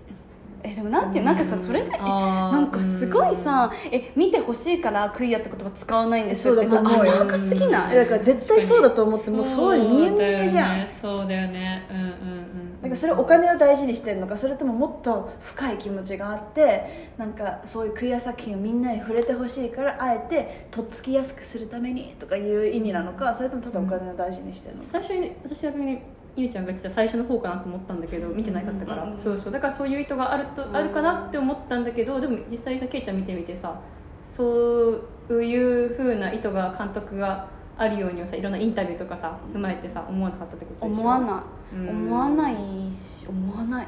[0.71, 2.51] えでもなんていうなんかさそれがえあー。
[2.51, 6.55] なんかすごいさえ見てほしいからクイアって言葉使わないんですよ。
[6.55, 7.95] ってさ浅はかすぎない？
[7.95, 10.87] だから絶対そうだと思ってもうそう見え見えじゃん。
[11.01, 11.87] そうだよね。
[11.89, 12.67] うんうんうん。
[12.81, 25.99] なんかそれお金を大事にしてるのかそれとももっと深い気持ちがあってなんかそういうクイア作品をみんなに触れてほしいからあえてとっつきやすくするためにとかいう意味なのかそれともただお金を大事にしてるのか、最初に私逆に
[26.41, 29.19] ゆうちゃんが言ってた最初の方かなと思ったんだけど見てなかったから、うんうんうん。
[29.21, 29.53] そうそう。
[29.53, 33.79] だからそういう意図があるとあるかなって思ったんだけどでも実際さケイちゃん見てみてさ
[34.25, 34.91] そ
[35.29, 37.47] ういうふうな意図が監督が
[37.77, 41.01] あるようにはさいろんなインタビューとかさ踏まえてさ思わなかったってことでしょ？
[41.01, 41.89] 思わない、うん。
[41.89, 42.55] 思わない
[42.91, 43.87] し思わない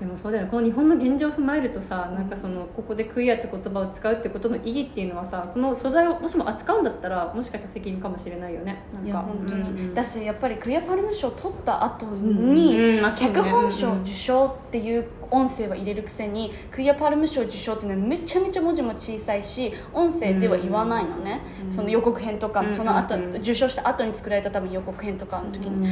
[0.00, 0.50] でもそうだよね。
[0.50, 8.84] この日本の現状を踏まえるとさなんかそのここでクイアって言葉を使うってことの意義っていうのはさこの素材をもしも扱うんだったらもしかしたら責任かもしれないよね。
[8.94, 9.18] なんか。
[9.18, 9.78] 本当に、うん。
[9.78, 12.54] うんだしやっぱりクイアパルム賞を取った後うん。
[12.54, 12.98] に、うん。
[12.98, 13.16] うね。
[13.18, 22.70] 脚本賞受賞っていう音声は入れるくせにクイアパルム賞受賞っていうのはめちゃめちゃ文字も小さいし音声では言わないのね、その予告編とか、うん。
[22.70, 25.88] その後、うん受賞した後に作られた多分予告編とかの時に、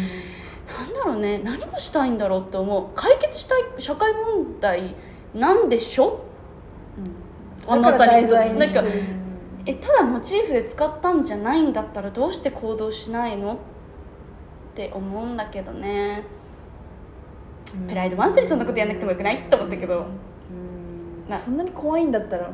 [0.66, 1.38] なんだろうね。
[1.38, 2.86] 何をしたいんだろうって思う。
[2.94, 4.94] 解決したい社会問題
[5.34, 6.24] なんでしょ？
[7.66, 9.02] あなたにだから題材になんかしてる。
[9.66, 13.54] えただモチーフで使ったんじゃないんだったらどうして行動しないの？
[13.54, 13.56] っ
[14.74, 16.24] て思うんだけどね、
[17.88, 19.38] プライドマンスリーそんなことやんなくてもよくない？
[19.46, 20.06] って思ったけど。
[21.28, 21.36] な。
[21.36, 22.50] そんなに怖いんだったら、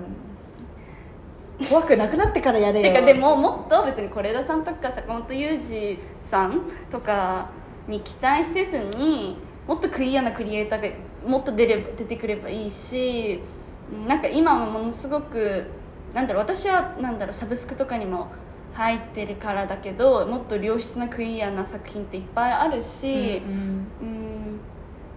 [1.68, 2.92] 怖くなくなってからやれよ。
[2.92, 7.50] てかでももっと別に是枝さんとか坂本雄二さんとか
[7.88, 13.40] に期待せずにもっとクリアなクリエイターがもっと出れば出てくればいいし
[13.92, 15.66] うんなんか今もものすごく
[16.14, 18.28] なんだろう私はなんだろうサブスクとかにも
[18.74, 23.42] 入ってるからだけどもっと良質なクリアな作品っていっぱいあるし、
[24.00, 24.60] うん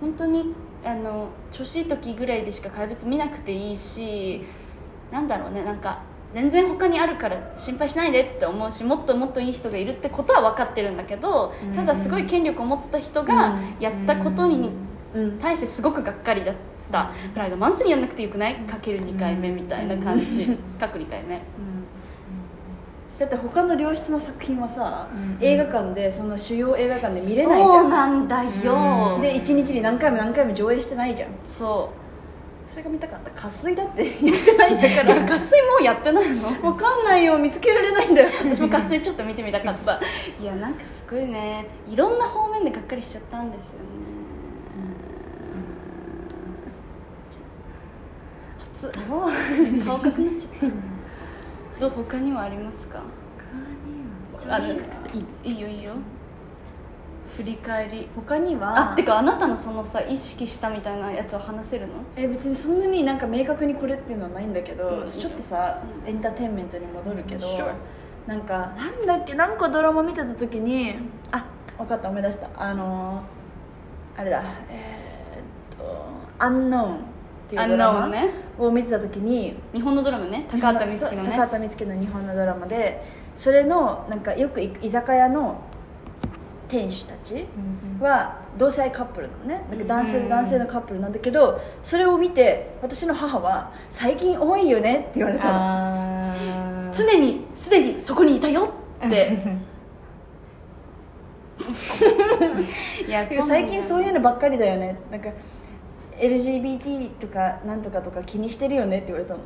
[0.01, 4.43] 本当にあの調子いい時ぐらいでしか怪物見なくていいし
[5.10, 6.04] なんだろうねなんか
[6.36, 14.69] 全然他にあるから心配しないでって思うしもっともっといい人がいるってことは分かってるんだけどただすごい権力を持った人がやったことに
[15.13, 16.56] うん対してすごくがっかりだっ
[16.91, 20.45] た「プライドマンスリーやんなくてよくない?」かける2回目みたいな感じ。
[20.78, 21.41] かく2回目。
[23.17, 29.13] だって他の良質な作品はさ、うん映画館でその主要映画館で見れないじゃそうんなんだよ。
[29.15, 31.30] うんで1日に何回も何回も上映してないじゃん。
[31.45, 31.89] そそ
[32.77, 33.31] れが見たかった。
[33.31, 36.47] 渇水だってやってないんだかうらガス水もうやってないの。
[36.63, 38.29] わかんないよ見つけられないんだよ。
[38.43, 39.99] 私も活水ちょっと見てみたかった。
[40.39, 41.67] いやなんかすごいね。
[41.88, 43.85] いろんな方面でがっかりしちゃったんですよね。
[48.73, 50.69] 熱っ顔赤くなっちゃっ
[51.73, 51.79] た。
[51.79, 53.01] どう他にはありますか？
[54.49, 55.93] あいいよいいよ
[57.36, 58.08] 振り返り。
[58.15, 61.93] 他にはあてかあなたのそのさ意識したみたいなやつは話せるの？
[62.15, 67.74] え別にそんなになんか明確にこれっていうのはないんだけど、うんちょっとさ、うんエンターテインメントに戻るけど、Sure
[68.28, 70.95] なんかなんだっけなんかドラマ見てた時に
[71.32, 71.45] あ
[71.78, 72.50] 分かった思い出した。
[72.56, 74.43] あのーあれだ。
[74.69, 76.06] えーっと
[76.39, 76.98] 「アンノーン」っ
[77.50, 78.30] ていうドラマね。
[78.58, 80.48] を見てた時に日本のドラマね。
[80.50, 81.32] 高畑充希のね。
[81.32, 83.04] 高畑充希の日本のドラマで
[83.36, 85.60] それのなんかよく居酒屋の
[86.67, 87.45] 店主たち
[87.99, 89.65] は同性愛カップルなのね。
[89.69, 96.91] なんか男性うんと男性のカップルなんだけどそれを見て私の母は「最近多いよね」って言われたの。
[96.93, 98.69] 常にすでにそこにいたよ
[99.06, 99.65] って。
[103.08, 104.97] いや最近そういうのばっかりだよね。
[105.12, 105.30] なんか
[106.17, 109.39] LGBT とかなんとかとか気にしてるよねって言われたの。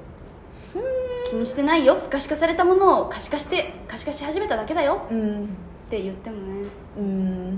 [1.29, 1.95] 気にしてないよ。
[1.95, 5.01] 不可視化されたものを可視化して可視化し始めただけだよ。
[5.11, 5.49] うん
[5.89, 6.67] って言ってもね。
[6.97, 7.49] うん。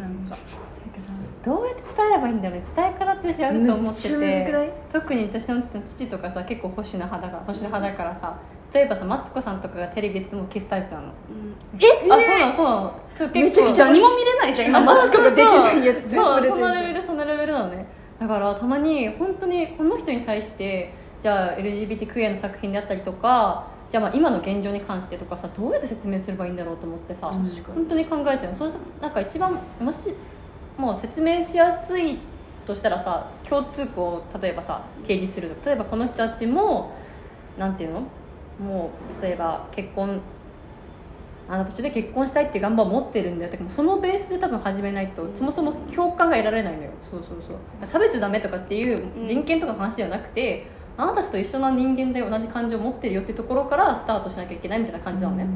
[0.00, 0.38] なんか。
[1.44, 2.64] どうやって伝えればいいんだろうね。
[2.74, 4.72] 伝え方って私あると思ってて。
[4.92, 8.38] 特に私の父とかさ結構保守な派だから保守な派だからさ
[8.72, 11.06] 例えばさマツコさんとかがテレビでも消すタイプなの。
[11.06, 11.12] うん。
[11.78, 11.86] え？
[12.10, 12.94] あそうなのそうなの。
[13.16, 14.80] そう結構めちゃくちゃ何も見れないじゃん今。
[14.80, 16.74] マツコが出てないやつ全そう部出てんじゃん。
[16.74, 17.86] そのレベルそのレベルなのね。
[18.18, 28.54] だからたまに本当にこの人に対してじゃあ LGBT クイアの作品であったりとかじゃあまあ今の現状に関してとかさどうやって説明すればいいんだろうと思ってさ本当に考えちゃう。
[28.54, 30.14] そうしたらなんか一番もし
[30.76, 32.18] もう説明しやすい
[32.66, 36.92] としたらさ共通項を例えばさ掲示する例えばこの人たちも
[37.58, 38.02] なんていうの？
[38.60, 40.20] もう例えば結婚
[41.48, 46.90] あなたと一緒で結婚したいって願望を持ってるんだよってそのベースで多分始めないとそもそも共感が得られないのよ。
[47.10, 47.86] そうそうそう。
[47.86, 50.66] 差別ダメとかっていううん人権とかの話ではなくて、
[51.00, 55.46] あなたたちと一緒な人間で同じ感情を持ってるよっていうところからスタートしなきゃいけないみたいな感じなのね、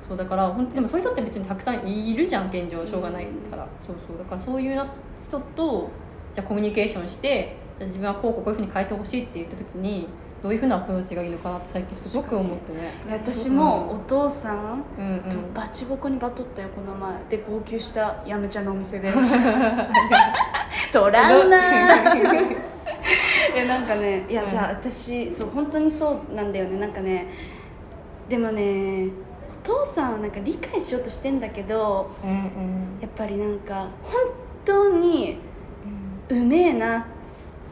[0.00, 4.18] そうだから本当でもそういう人って別にたくさんいるじゃん現状しょうがないから、そうそう。
[4.18, 4.86] だからそういうな
[5.24, 5.90] 人と
[6.34, 10.08] じゃあコミュニケーションしてじゃあ自分はこうこうこういうふうに変えてほしいって言った時に
[10.42, 12.88] どういうふうなアプローチがいいのかなって最近すごく思ってね。
[13.10, 15.20] 私もお父さんうんうん。
[15.20, 17.12] とバチボコにバトったよこの前。
[17.28, 19.12] で号泣したやめちゃんのお店で。
[20.92, 21.50] トラウ
[23.00, 24.50] マ えなんかねいや、うん。
[24.50, 26.78] じゃあ私そう本当にそうなんだよね。
[26.78, 27.26] なんかね
[28.28, 29.08] でもね
[29.64, 32.38] お父さんはなんか理解しようとしてんだけどうんうん。
[33.00, 34.20] やっぱりなんか本
[34.64, 35.38] 当に
[36.28, 37.06] うめえな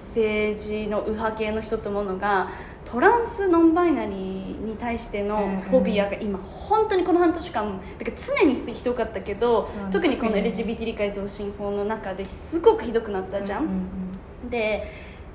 [0.08, 2.48] 政治の右派系の人と思うのが
[2.86, 13.70] トランスノンバイナリーに対してのフォビアが今本当にこの半年間だから常にひどかったけどそう特にこの LGBT 理解増進法の中ですごくひどくなったじゃん、うん
[14.44, 14.50] うん。
[14.50, 14.84] で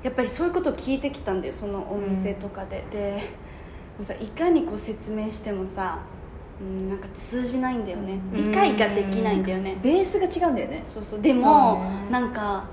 [0.03, 3.23] やっぱりそういうことを聞いてきたんだよそのお店とかで、で
[3.97, 5.99] もうさいかにこう説明してもさ、
[6.59, 8.19] うん、なんか通じないんだよね。
[8.33, 8.51] うん。
[8.51, 10.83] 理解ができないんだよね、ベースが違うんだよね。
[10.85, 11.21] そうそう。
[11.21, 12.11] でもそうね。
[12.11, 12.65] なんか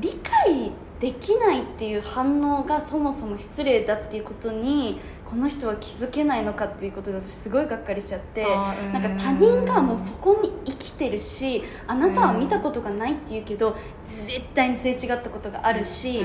[0.00, 0.70] 理解
[1.00, 16.24] できないっていう反応がそもそも失礼だっていうことにこの人は気づけないのかっていうことで私すごいがっかりしちゃってなんか他人がもうそこに生きてるしあなたは見たことがないって言うけど絶対にすれ違ったことがあるし、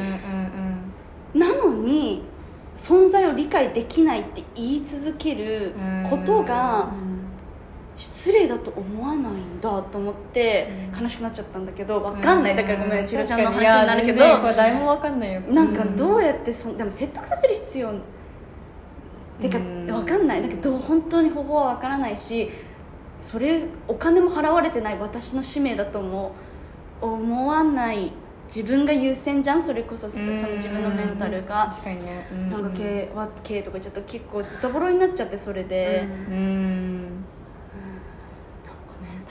[1.33, 2.23] なのに
[2.77, 5.73] 存在を理解できないって言い続ける
[6.09, 6.89] ことが
[7.97, 12.55] 失礼だと思わないんだと思って悲しくなっちゃったんだけど分かんない。
[12.55, 15.41] だからごめんチロちゃんの話になるけどこれ誰も分かんないよ。
[15.41, 17.93] なんかどうやってそでも説得させる必要
[19.41, 19.85] てかうん。
[19.87, 20.41] 分かんない。
[20.41, 22.49] だけど本当に方法は分からないし
[23.21, 26.33] それお金も払われてない私の使命だとも
[27.01, 28.11] 思わない。
[28.47, 29.63] 自分が優先じゃん？
[29.63, 31.67] それこそその自分のメンタルが。
[31.71, 32.27] 確かにね。
[32.51, 33.09] なんか経
[33.41, 34.01] 経営とかちゃった。
[34.01, 37.25] ら結構ズタボロになっちゃってそれで、うん。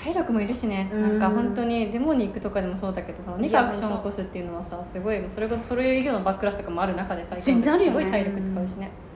[0.03, 1.03] 体力もいるしね、うん。
[1.21, 7.99] なんか本当にデモに行くとかでもそうだけどさ何アクションを起こすっていうのはさすごいそれこそそういう医療のバックラスとかもある中でさ全然あるよね。
[7.99, 8.91] すごい体力使うしね。
[9.07, 9.12] うん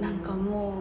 [0.00, 0.72] なんかも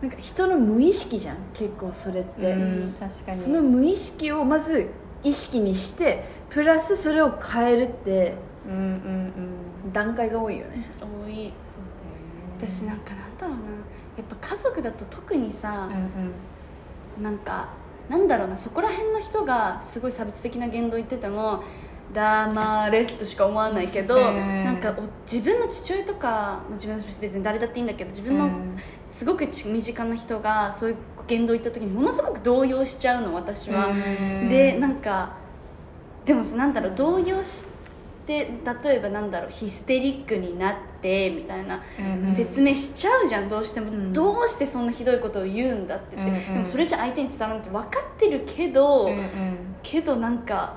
[0.00, 3.38] なんか人の無意識じゃん結構それって、うん確かに。
[3.38, 4.88] その無意識をまず
[5.22, 8.34] 意識にしてプラスそれを変えるって
[8.66, 8.80] うんうん
[9.84, 9.92] うん。
[9.92, 10.86] 段階が多いよね。
[11.00, 11.34] う多い。
[11.34, 11.52] そうだよね
[12.72, 13.62] 私なんかなんだろうな。
[14.16, 15.94] やっぱ家族だと特にさう、ん
[17.18, 17.22] うん。
[17.22, 17.68] なんか
[18.08, 21.62] なんだろうなそこら辺の人がすごい差別的な言動言ってても
[22.14, 28.76] 黙れとしか思わないけど、なんかお自分の父親とかまあ自分の別に誰だっていいんだけど自分のうん。
[29.12, 30.96] すごくち身近な人がそういう
[31.28, 34.48] 言動言った時にものすごく動揺しちゃうの私は、うん。
[34.48, 35.36] でなんか
[36.24, 37.64] でもなんだろう動揺し
[38.26, 38.50] て
[38.84, 41.80] 例えばなんだろうヒステリックになってみたいな
[42.26, 44.12] うん説明しちゃうじゃんどうしても、ん。
[44.12, 49.10] どうしてそんなひどいことを言うんだって言って、でもそれじゃ相手に伝わらないって分かってるけど、
[49.82, 50.74] けどなんか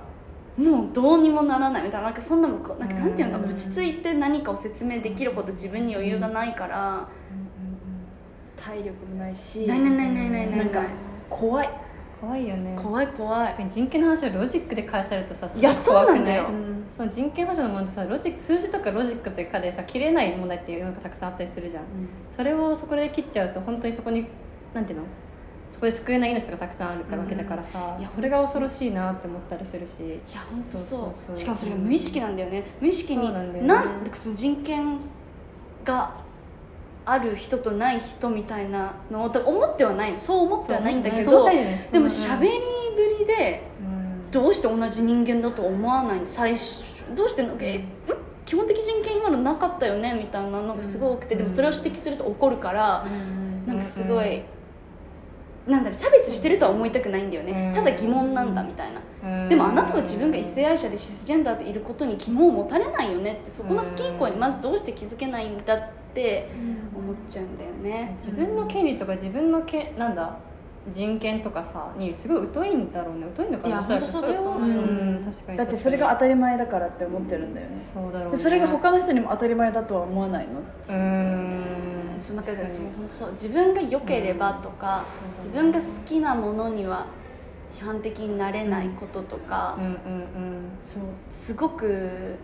[0.58, 7.08] もうどうにもならないみたいななんかそんななんかなんていうのかうん落ち着いて何かを説明できるほど自分に余裕がないから、
[8.56, 10.58] 体力もないしないないないないないない。
[10.58, 10.82] なんか
[11.30, 11.70] 怖い、
[12.20, 12.76] 怖いよね。
[12.76, 13.68] 怖い怖い。
[13.70, 16.48] 人権の話をロジックで返されるとさすいやそうなんだよ。
[16.48, 16.86] うん。
[16.92, 21.84] その人権保障の問題さロジック数字とかロジックというかでさ切れない問題っていうのがたくさんあったりするじゃん。
[22.32, 24.26] それをそこで切っちゃうと本当にそこに
[24.74, 25.06] なんていうの？
[25.78, 30.04] そこで救えない命がたくさんあるからわけだからさ、いやそれが恐ろしいなって思ったりするし。
[30.04, 30.82] いや本当そう。
[30.82, 31.38] そうそうそう。
[31.38, 32.64] しかもそれが無意識なんだよね。
[32.82, 33.62] 無意識になんね。
[33.62, 34.98] なんでその人権
[35.86, 36.16] が
[37.06, 41.88] ある人とない人みたいなのを思ってはないそう思ってはないんだけどね。
[41.92, 42.50] でもうん喋り
[42.96, 44.32] ぶりでうん。
[44.32, 46.22] どうして同じ人間だと思わない？
[46.26, 46.82] 最初
[47.16, 47.56] どうしてんの？
[47.60, 47.86] えん。
[48.46, 50.16] 基本的人権今のなかったよね？
[50.16, 53.06] みたいなのがすごくて、でもそれを指摘すると怒るから、
[53.68, 54.42] なんかすごい、
[55.68, 57.76] なんだろう差別してるとは思いたくないんだよね、うん。
[57.76, 59.50] ただ疑問なんだみたいな、うん。
[59.50, 65.80] でもあなたは自分が異性愛者でシスジェンダーでいることに疑問を持たれないよねってそこの不均衡にまずどうして気づけないんだっ
[66.16, 66.48] て
[66.96, 70.38] 思っちゃうんだよね、自分の権利とか自分のけなんだ？
[70.90, 73.28] 人権とかさにすごい疎いんだろうね。
[73.36, 73.86] 疎いのかな？
[73.86, 74.70] いやおそそうだと思う。
[74.70, 75.58] れをうん確かに。
[75.58, 77.78] だってそれが当たり前だからって思ってるんだよね。
[77.94, 80.62] そうだろう、ね、でそれが他の人にも当たり前だとは思わないの？
[80.62, 80.94] うー
[82.18, 85.06] んそうなんそう本当そう自分が良ければとか、
[85.38, 85.44] うん。
[85.44, 87.06] 自分が好きなものには
[87.76, 89.98] 批判的になれないこととか、うんうんうん。
[90.84, 92.36] そうすごく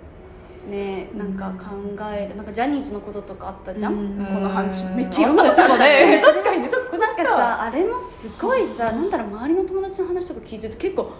[0.69, 1.75] ねなんか考
[2.11, 4.25] えるなんかジャニーズのこととかあったじゃん、うん。
[4.25, 4.83] この話。
[4.83, 4.95] うん。
[4.95, 6.21] めっちゃいろんなことあね。
[6.23, 6.69] 確 確かにね。
[6.69, 11.11] そこなんかさあれもすごいさなんだろう周りの友達の話とか聞いてると結構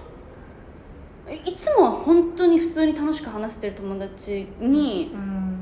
[1.28, 5.53] えいつもは本当に普通に楽しく話してる友達にうん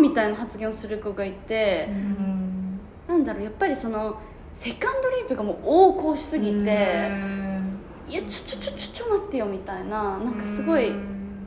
[0.00, 2.80] みたいな発言をする子がいて、うん。
[3.08, 4.18] なんだろうやっぱりその
[4.54, 7.78] セカンドレイプがもう横行しすぎて、うん。
[8.08, 11.46] いやちょちょちょちょちょ待ってよみたいななんかすごい、うん。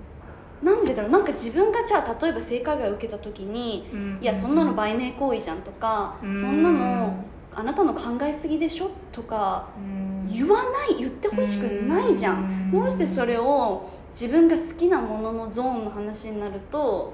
[0.61, 4.19] なんでだろうなんか自分がじゃあ例えば性加害を受けた時に、うん。
[4.21, 6.39] いやそんなの売名行為じゃんとか、うん。
[6.39, 10.27] そんなのあなたの考えすぎでしょとかうん。
[10.31, 12.71] 言わない言ってほしくないじゃん。
[12.71, 17.13] どうしてそれを自分が好きなもののゾーンの話になると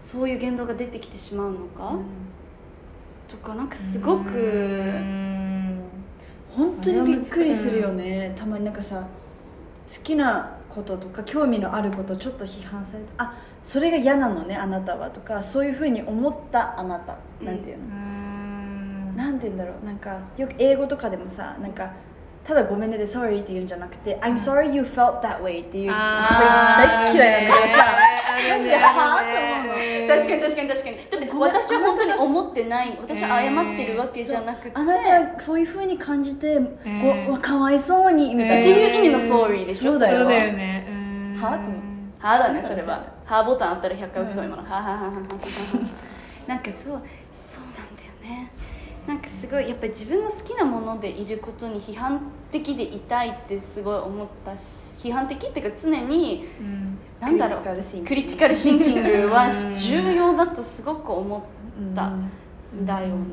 [0.00, 1.96] そういう言動が出てきてしまうのか、
[3.26, 5.80] とかなんかすごく、うん。
[6.50, 8.34] 本当にびっくりするよね。
[8.36, 9.06] たまになんかさ
[9.94, 19.16] 好きなこととか興味のあることちょっと批判されてあそれが嫌なのねあなたはとかそういうふうに思ったあなたなんていうの、うん。
[19.16, 19.86] なんて言うんだろう。
[19.86, 21.92] なんかよく英語とかでもさなんか
[22.48, 28.18] ただごめんねで sorry って言うんじゃなくて I'm sorry you felt that way っていう大嫌いなんだけどさね。
[28.50, 30.14] マジではぁって思うの。
[30.16, 30.96] 確かに確かに確かに。
[30.96, 36.78] だって私は本当に思ってない私は謝ってるわけじゃなくて、あなたはそういうふうに感じて、ん。
[37.26, 40.20] ごわかわいそうにみたいな、っていう意味の sorry でしょそうだよ。
[40.20, 40.86] そうだよね。
[40.88, 41.36] うん。
[41.38, 41.82] はぁと思う。
[42.18, 43.12] はーだねそれは。
[43.24, 44.62] はーボタンあったら100回打つそう今の。
[44.62, 47.04] はーはーはーはーはーはーなんかそうそうなんだよ
[48.22, 48.50] ね
[49.08, 52.20] なんかすごいやっぱり自分の好きなものでいることに批判
[52.52, 54.62] 的でいたいってすごい思ったし
[54.98, 56.98] 批判的っていうか常にうん。
[57.18, 59.30] なんだろうクリティカルシンキング。
[59.30, 59.76] はうん。
[59.76, 61.42] 重要だとすごく思っ
[61.96, 62.12] た
[62.74, 62.82] うん。
[62.82, 63.28] んだよに、うんうん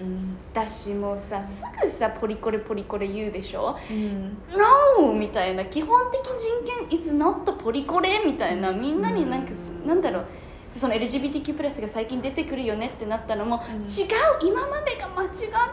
[0.00, 3.76] うんだしもうさすぐさポリコレポリコレ言うでしょ？
[3.90, 4.36] うん、
[4.98, 5.12] No!
[5.14, 5.64] みたいな。
[5.64, 8.70] 基本的人権 is not ポリコレみたいな。
[8.70, 9.52] みんなになんか、
[9.86, 10.26] なんだろう
[10.78, 13.82] その LGBTQ+ が最近出てくるよねってなったのも、うん。
[13.82, 14.08] 違う
[14.42, 15.30] 今までが間違っ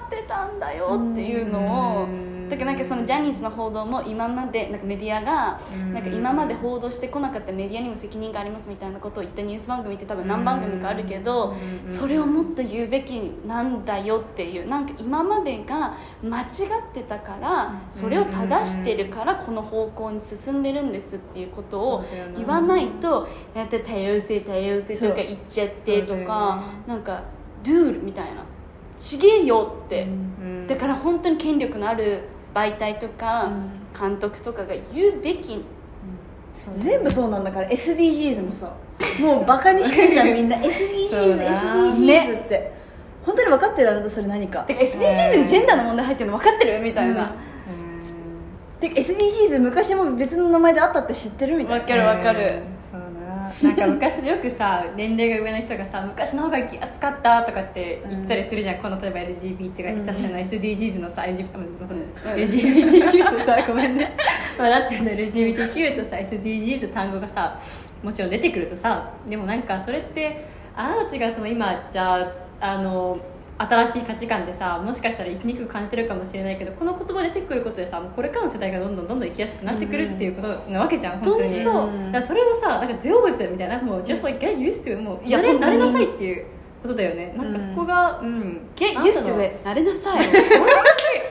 [0.10, 5.94] てたんだよっていうのを、うんだからなんかそのジャニーズの報道も今までなんかメディアがうん。
[5.94, 11.92] なんか今まで報道してこなかったメディアにも責任がありますみたいなことを言ったニュース番組って多分何番組かあるけどうん。
[11.92, 13.14] それをもっと言うべき
[13.48, 16.48] なんだよっていうなんか今までが間違っ
[16.94, 27.24] てたからそれを正してるからこの方向に進んでるんですっていうことを言わないとだって多様性多様性とか言っちゃってとかなんか
[27.64, 28.44] ドゥールみたいな。
[29.00, 30.04] ちげえよって。
[30.04, 30.68] うん。
[30.68, 32.22] だから本当に権力のある
[32.54, 33.72] 媒体とかうん。
[34.00, 35.64] 監督とかが言うべき。
[36.76, 38.72] 全部そうなんだから SDGs もさ
[39.20, 40.56] もうバカにしてるじゃんみんな。
[40.62, 41.44] SDGs そうだ
[41.96, 42.72] SDGs って、
[43.26, 44.62] 本当に分かってるあなたそれ何か。
[44.62, 48.80] てか SDGs にジェンダーの問題入ってるの分かってるみたいな、うん。
[48.80, 51.86] てか SDGs 昔も別の名前であったって知ってるみたいな。
[51.86, 52.64] 分かる分かる
[53.64, 64.16] ななんか昔よくさ年齢が上の人がさ昔の方が生きやすかったとかって言ったりするじゃん、この例えば LGBT が久しぶりの SDGs のさ LGBTQ とさごめんね。
[64.58, 67.60] まあなっちゃんの LGBTQ とさ SDGs 単語がさ
[68.04, 70.46] もちろん出てくるとさでもなんかそれって
[70.76, 73.20] あなたたちがその今じゃああの
[73.70, 81.64] 新しい価値観でさもしかしたら生きにくく感じてるかもしれないけどこの言葉出てくることでさもうこれからの世代がどんどんどんどん生きやすくなってくるっていうことなわけじゃん、本当に本当に。
[81.64, 82.06] そううん。
[82.06, 86.46] だからそれをさなんかゼオブズみたいなもう just like get used to もう慣れ本当に慣れなさいっていう
[86.82, 87.34] ことだよね。
[87.38, 90.26] なんかそこがうん、Get なんだ used ろ to 慣れなさい。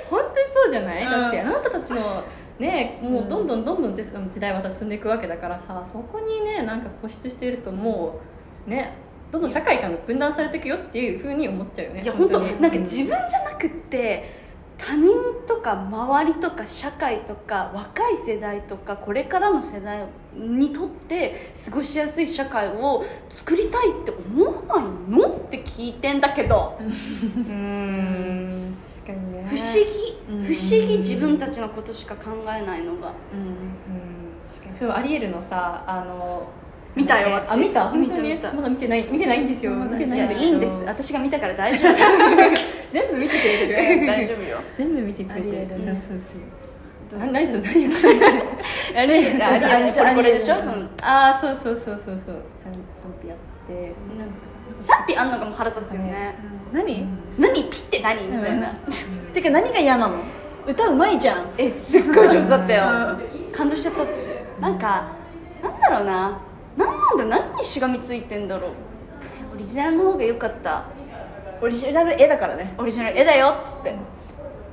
[0.09, 1.11] 本当にそうじゃない、うん。
[1.11, 2.25] だってあなたたちの
[2.59, 8.21] ねもうどんどんどんどん時時代はさ進んでいくわけだからさそこにねなんか固執しているとも
[8.67, 8.95] うね
[9.31, 12.61] どんどん社会観が分断されていくよっていうふうに思っちゃうよねいや本当に。
[12.61, 14.41] なんか自分じゃなくって
[14.81, 15.13] 他人
[15.47, 26.79] とか周りとか社会とか若い世代とかこれからの世代にとって過ごしやすい社会を作りたいって思わないのって聞いてんだけど。
[26.81, 28.77] うん。
[28.89, 29.47] 確かにね。
[29.51, 30.19] 不思議。
[30.31, 30.45] うん。
[30.47, 33.13] 不思議自分たちのことしか考えないのが。
[33.35, 33.41] うん。
[33.41, 33.61] うん。
[34.49, 34.75] 確かに。
[34.75, 36.49] そうアリエルのさあの
[36.97, 37.89] 見たよなんだっけあ見た？
[37.89, 39.73] 本当にまだ見てない見てないんですよ。
[39.73, 40.77] 見てないいいんです。
[40.87, 41.95] 私が見たから大丈夫。
[42.93, 43.67] 全部見てくれて
[44.01, 44.07] る。
[44.07, 44.59] 大丈夫よ。
[44.77, 45.67] 全部見てくれてる。
[45.69, 45.97] そうそう
[47.11, 47.19] そう。
[47.21, 47.87] な何それ何
[48.97, 50.59] あれそうそうあれこれこれでしょ？
[50.61, 50.73] その
[51.03, 52.37] ああそうそうそうそうそう。
[52.63, 52.73] 賛
[53.23, 53.37] 否やっ
[53.69, 53.93] て。
[54.81, 56.35] 賛否あんのがもう腹立つよね。
[56.73, 57.07] 何、
[57.39, 58.27] 何ピって何？
[58.27, 58.75] みたいな。
[59.35, 60.15] てか何が嫌なの？
[60.67, 61.47] 歌うまいじゃん。
[61.57, 63.17] えすっごい上手だったよ。
[63.53, 64.27] 感動しちゃった私。
[64.61, 65.07] なんか
[65.63, 66.39] なんだろうな
[66.77, 68.71] 何なんだ何にしがみついてんだろう。
[69.55, 70.85] オリジナルの方が良かった。
[71.61, 72.75] オリジナル絵だからね。
[72.79, 73.95] オリジナル絵だよっつって。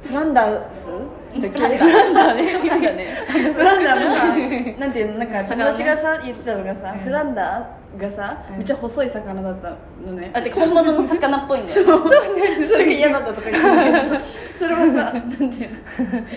[0.04, 1.00] フランダースだっ
[1.42, 1.50] け？
[1.50, 3.26] フランダーフランダーねフランダーね。
[3.28, 5.18] フランダーもさなんていうの？
[5.18, 7.00] なんか友達がさ言ってたのがさ、うん。
[7.00, 8.58] フランダーがさ、うん。
[8.58, 9.76] めっちゃ細い魚だった
[10.06, 10.30] のね。
[10.32, 14.24] だって本物の魚っぽいんだよそれが嫌だったとか言ってた
[14.60, 15.78] それはさなんていうの？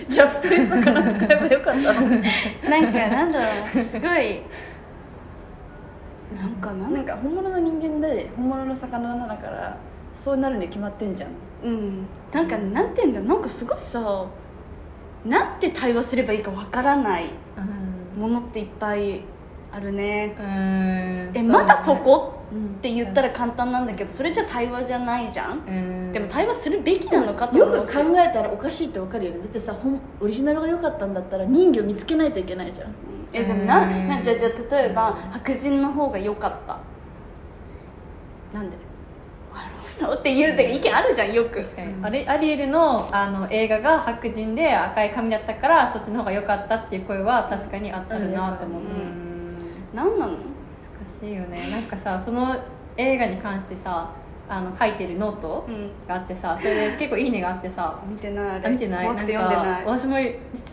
[0.09, 2.09] じゃあ太い魚使えばよかったの。
[2.09, 3.85] なんかなんだろう。
[3.85, 4.41] すごい
[6.35, 6.93] なんかなん？
[6.93, 9.77] なんか本物の人間で本物の魚なんだから
[10.15, 11.29] そうなるに決まってんじゃん。
[11.63, 12.05] うん。
[12.31, 13.33] なんかなんて言うんだ？
[13.33, 14.25] なんかすごいさ
[15.25, 17.25] なんて対話すればいいかわからない
[18.17, 19.21] ものっていっぱい
[19.71, 20.35] あるね。
[20.39, 21.31] うん。
[21.37, 22.33] えまだそこ？
[22.51, 22.65] うん。
[22.65, 25.59] って言ったら簡単なんだけどそれじゃ対話じゃないじゃん？
[25.59, 26.11] うん。
[26.11, 29.39] でも対話するべきなのかとよく考えたらおかしいってわかるよね。
[29.39, 29.75] だってさ
[30.19, 32.93] オリジナルが良かったんだったら人魚見つけないといけないじゃん
[33.33, 34.07] えでもなうん。
[34.07, 36.79] なじゃあじゃあ例えば白人の方が良かった。
[38.53, 38.77] なんで？
[39.53, 39.69] あ
[40.01, 40.13] の？
[40.15, 41.63] っていうてか意見あるじゃんよく。
[42.03, 48.87] アリアリエルのあの映画が白人で赤い髪だったからそっちの方が良かったっていう声は確かにあったるなと思う、うん。
[48.87, 49.59] うん。
[49.93, 50.33] 何なの？
[50.33, 50.39] 難
[51.05, 51.57] しいよね。
[51.71, 52.55] なんかさその
[52.97, 54.09] 映画に関してさ
[54.51, 55.89] あの書いてるノートうん。
[56.05, 58.65] があってさそれで結構いいねがあってさ見てない。
[58.65, 59.05] あ見てない？
[59.05, 59.85] 怖くて読んでない。
[59.85, 60.19] 私もち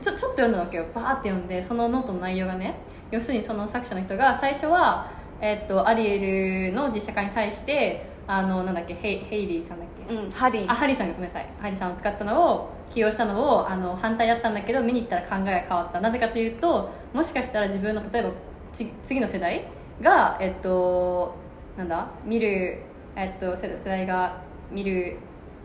[0.01, 0.87] ょちょっと読んだわけよ。
[0.93, 2.74] バーって読んでそのノートの内容がね
[3.12, 5.11] 要するにその作者の人が最初は、
[5.41, 10.70] えっとアリエルの実写化に対してあのなんだっけヘイヘイリーさんだっけ、うんハリー。
[10.70, 11.47] あハリーさんごめんなさい。
[11.61, 16.01] ハリーさんを使ったのを起用したのをあの反対だったんだけど見に行ったら考えが変わった。
[16.01, 18.31] なぜかというともしかしたら自分の例えば
[18.74, 19.66] ち次の世代
[20.03, 21.35] がえっと
[21.79, 22.11] なんだ？
[22.24, 22.83] 見る、
[23.19, 24.41] えっと、世世代が
[24.71, 25.16] 見る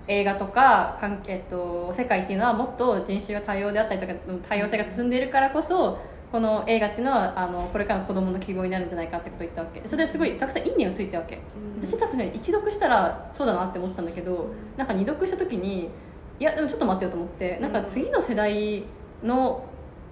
[0.07, 4.13] 映画とか関係、えっと、世界っていうのはもっと人種が多様であったりとか
[4.49, 5.99] 多様性が進んでいるからこそ
[6.31, 9.87] この映画っていうのはあのこれからの子供の希望になるんじゃないかってことを言ったわけ。
[9.87, 11.35] それですごいたくさん「いいね」をついたわけ。
[11.35, 11.39] う
[11.77, 11.79] ん。
[11.79, 15.91] 私多分ね一読したらそうだなって思ったんだけどなんか二読した時に
[16.39, 18.83] いやでもちょっと待ってよと思ってなんか次の世代
[19.23, 19.63] の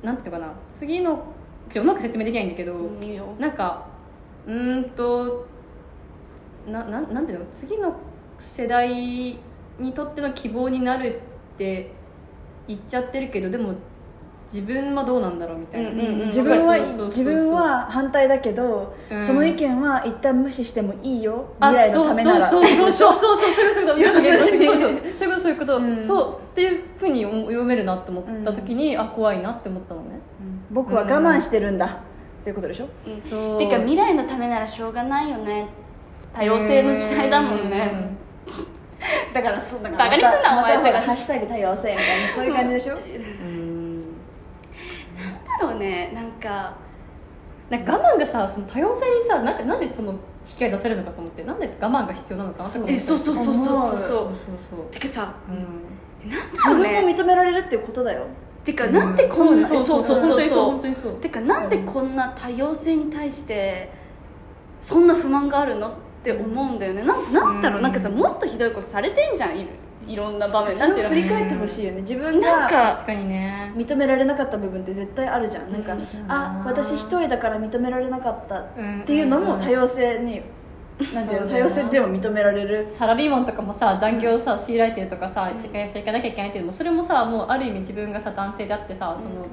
[0.04, 1.24] なんていうのかな次の
[1.76, 3.88] うまく説明できないんだけど、うんなんか
[4.46, 5.48] うーんと
[6.68, 7.96] ななんなんていうの次の
[8.40, 8.90] 世代
[9.80, 11.22] にとっての希望になる
[11.56, 11.92] って
[12.68, 13.76] 言っちゃってるけどでも
[14.52, 16.28] 自分はどうなんだろうみたいな、うんうんうん。
[16.28, 19.26] 自分は自分は反対だけど、うん。
[19.26, 22.50] その意見は一旦無視してもいいよあ未来のためなら。
[22.50, 35.68] そうそうそうそうそうそうそうそうそういうことうそうっていうふうに読めるなって思った時に、あ怖いなって思ったのねうん僕は我慢してるんだ、っていうことでしょうんそうてか未来のためならしょうがないよね
[36.34, 38.12] 多様性の時代だもんね。
[39.34, 44.02] だからそうだバカにすんなお前だからハッシュタグ多様性みたいなそういう感じでしょ、うん。
[45.48, 46.76] だろうねなんか
[47.70, 50.20] なんか我慢がさその多様性にさなんかなんでその引
[50.58, 53.56] き合い出せるのかと思ってなんで我慢が必要なのかなって思ってえそうそうそうそう。
[53.56, 53.96] そうそうそ
[54.76, 54.86] そう。
[54.88, 57.02] うてかさう、うん、なんだ自分ろうね。
[57.02, 58.28] も認められるっていうことだよ。
[58.64, 60.42] てかなんでこんな、そうえそうそうそう。
[60.42, 61.16] そうそう。
[61.16, 63.92] てかなんでこんな多様性に対して
[64.80, 65.90] そんな不満があるの？
[65.90, 65.94] っ
[66.24, 67.04] て思うんだよね。
[67.04, 67.84] なんなんだろう、うん。
[67.84, 69.60] なんかさもっとひどいことされてんじゃん。
[69.60, 69.70] いる。
[70.08, 70.72] いろんな場面。
[70.72, 72.02] 振り返ってほしいよね。
[72.02, 73.72] 自分がなんか確かにね。
[73.76, 75.72] 認められなかった部分って絶対あるじゃん。
[75.72, 75.96] なんか
[76.28, 78.66] あ私一人だから認められなかったっ
[79.04, 80.42] っていうのも多様性に
[81.14, 81.50] なんていうの？
[81.50, 82.88] 多様性でも認められる。
[82.98, 89.46] サラリーマンとかもさ残業さ強いられてるとかさ社会していかなきゃいけないっていうのもそれもさもうある意味自分がさ男性であってさその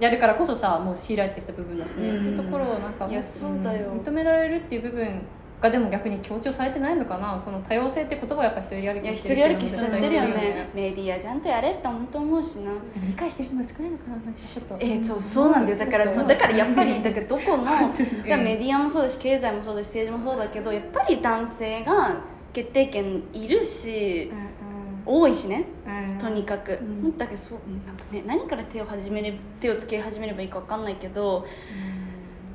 [0.00, 2.18] やるからこそさもう強いられてきた部分だしね、うん。
[2.18, 3.92] そういうところをなんかいやそうだよ。
[3.92, 5.20] 認められるっていう部分
[5.60, 7.40] がでも逆に強調されてないのかな？
[7.44, 12.72] この多様性って言葉はやっぱ一人歩きしてる人歩きしちゃってるよねメディアちゃんとやれって本当思うしな。
[13.06, 14.16] 理解してる人も少ないのかな？
[14.16, 14.76] なんかちょっと。
[14.80, 15.78] えーそうそうなんだよ。
[15.78, 17.64] だからそうだからやっぱり だからどこの
[18.24, 22.20] メディアもそうだし経済もそうだし政治もそうだけどやっぱり男性が
[22.52, 24.30] 決定権いるし
[25.04, 25.64] 多いしね。
[25.86, 26.18] うん。
[26.18, 27.16] とにかく、ん。
[27.18, 27.58] だけどそう。
[27.86, 31.46] なんかね何から手を始めれ手をつけ始めればいいか分かんないけど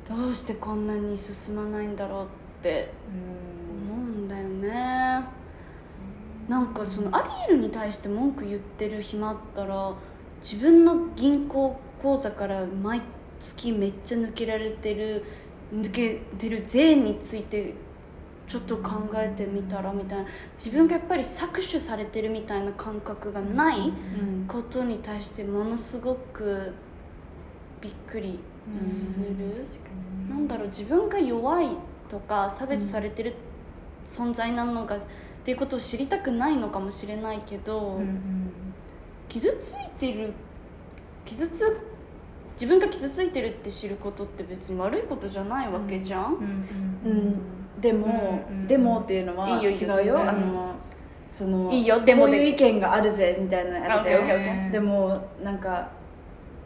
[0.08, 2.45] どうしてこんなに進まないんだろうって
[3.88, 5.24] 思うんだよね。
[6.48, 9.92] なんかそのアリエルに対して文句言ってる暇あったら
[10.42, 13.02] 自分の銀行口座から毎
[13.40, 15.24] 月めっちゃ抜けられてる
[15.74, 17.74] 抜けてる税について
[18.46, 20.26] ちょっと考えてみたらみたいな。
[20.56, 23.92] 自分がやっぱり搾取されてるみたいな感覚がない
[24.46, 26.72] ことに対してものすごく
[27.80, 28.38] びっくり
[28.72, 29.64] する、
[30.30, 31.70] なんだろう自分が弱い
[32.08, 33.34] とか差別されてる
[34.08, 35.00] 存在なのかっ
[35.44, 38.00] ていうことを知りたくないのかもしれないけど、
[39.28, 40.32] 傷ついてる
[41.24, 41.80] 傷つ
[42.54, 46.36] 自分が傷ついてるって知ることって別に悪いことじゃないわけじゃん、
[47.04, 47.38] うん
[47.80, 48.66] でも、うんうん。
[48.66, 50.18] でもっていうのは違うよ。
[50.18, 50.74] あの
[51.28, 52.32] そのいいよでもで。
[52.32, 54.14] こういう意見があるぜみたいなのやって。
[54.14, 54.36] あオッケーオッケー。
[54.36, 55.88] オッケーでもなんか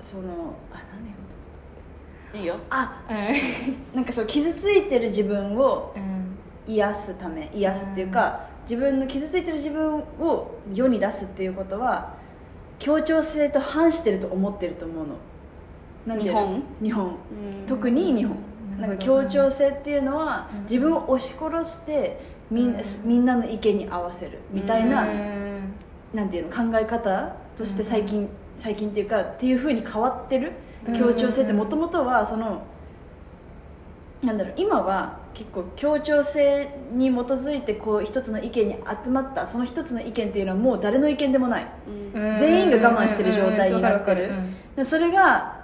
[0.01, 1.16] そのあ何よ
[2.35, 2.57] いいよ。
[2.70, 3.97] あうん。
[3.97, 6.20] なんかそう傷ついてる自分をうん。
[6.68, 12.14] 癒すため癒すっていうか、自分の傷ついてる自分を世に出すっていうことは
[12.78, 15.07] 協調性と反してると思ってると思う
[16.07, 16.16] の。
[16.20, 16.62] 日本？
[16.81, 17.07] 日本。
[17.07, 17.14] うん。
[17.66, 18.37] 特に日本。
[18.78, 22.20] なんか協調性っていうのは自分を押し殺して
[22.51, 25.72] みんなみんなの意見に合わせるみたいな、うん。
[26.14, 30.53] なんていうの考え方として最近、最近っていうかっていうふうに変わってる
[30.97, 32.62] 協調性ってもともとはその
[34.22, 38.74] なんだろう今は結構協調性に基づいてこう一つの意見に
[39.05, 41.66] 集まったその一つの意見っていうのはもう誰の意見でもない。
[41.86, 42.38] うん。
[42.38, 44.30] 全員が我慢してる状態になってる。
[44.76, 45.61] うんそれが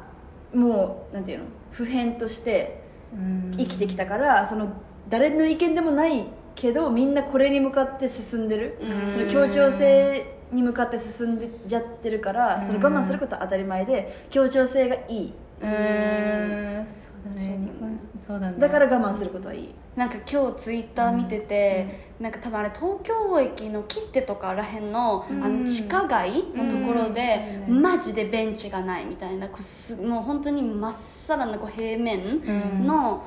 [0.52, 2.82] もうなんていうの普遍として
[3.14, 3.52] うん。
[3.56, 4.68] 生きてきたからその
[5.08, 8.78] 誰の意見でもないけどみんなこれに向かって進んでる。
[8.80, 9.12] うん。
[9.12, 15.32] その協調性に向かって進んでじゃってるからその我慢することは当たり前で協調性がいい。
[15.62, 18.50] うんそうだね。
[18.50, 18.58] だね。
[18.58, 19.74] だから我慢することはいい。
[19.96, 27.80] なんか今日ツイッター見てて、なんか多分あれ東京駅の切手とからへんの,、あの地下街のところで、うん。
[27.80, 33.24] マジでベンチがないみたいなこうすもう本当にまっさらなこう平面の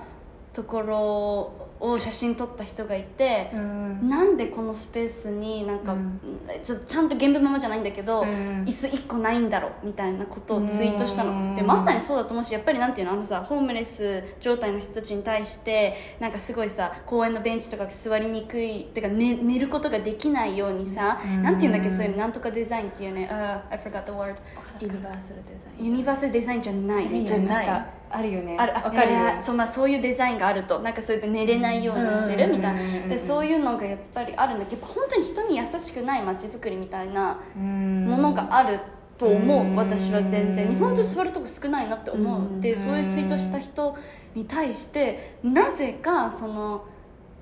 [0.54, 4.10] ところを写真撮った人がいて、うん。
[4.10, 6.20] なんでこのスペースになんか、うん。
[6.64, 8.66] ちょちゃんと原文ままじゃないんだけど、うん。
[8.66, 21.44] 椅子1個ないんだろみたいなことをツイートしたの、うんでまさにそうだと思うしやっぱりなんていうのあのさホームレス状態の人たちに対してなんかすごいさ公園のベンチとか座りにくいてか、ね、寝ることができないようにさ、うん。
[21.44, 24.36] なんていうんだっけそういうのなんとかデザインっていうね、uh, I forgot the word
[24.80, 25.86] ユニバーサルデザイン。
[25.86, 27.26] ユニバーサルデザインじゃない。
[27.26, 28.56] じゃないあるよね。
[28.60, 28.78] ある。
[28.78, 29.12] あわかるよ。
[29.12, 30.80] いやいやそう,、まあ、そういうデザインがあると。
[30.80, 38.80] なんかそれで寝れないようにしてるみたいなでそういうのがやっぱりあるんだけど本当に人に優しくない街づくりみたいなものがある
[39.18, 39.76] と思う、うん。
[39.76, 40.68] 私は全然。
[40.68, 42.62] 日本人座るとこ少ないなって思う、うん。
[42.62, 43.96] でそういうツイートした人
[44.36, 46.86] に対してなぜかその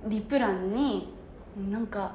[0.05, 1.13] リプ欄に
[1.71, 2.13] なんか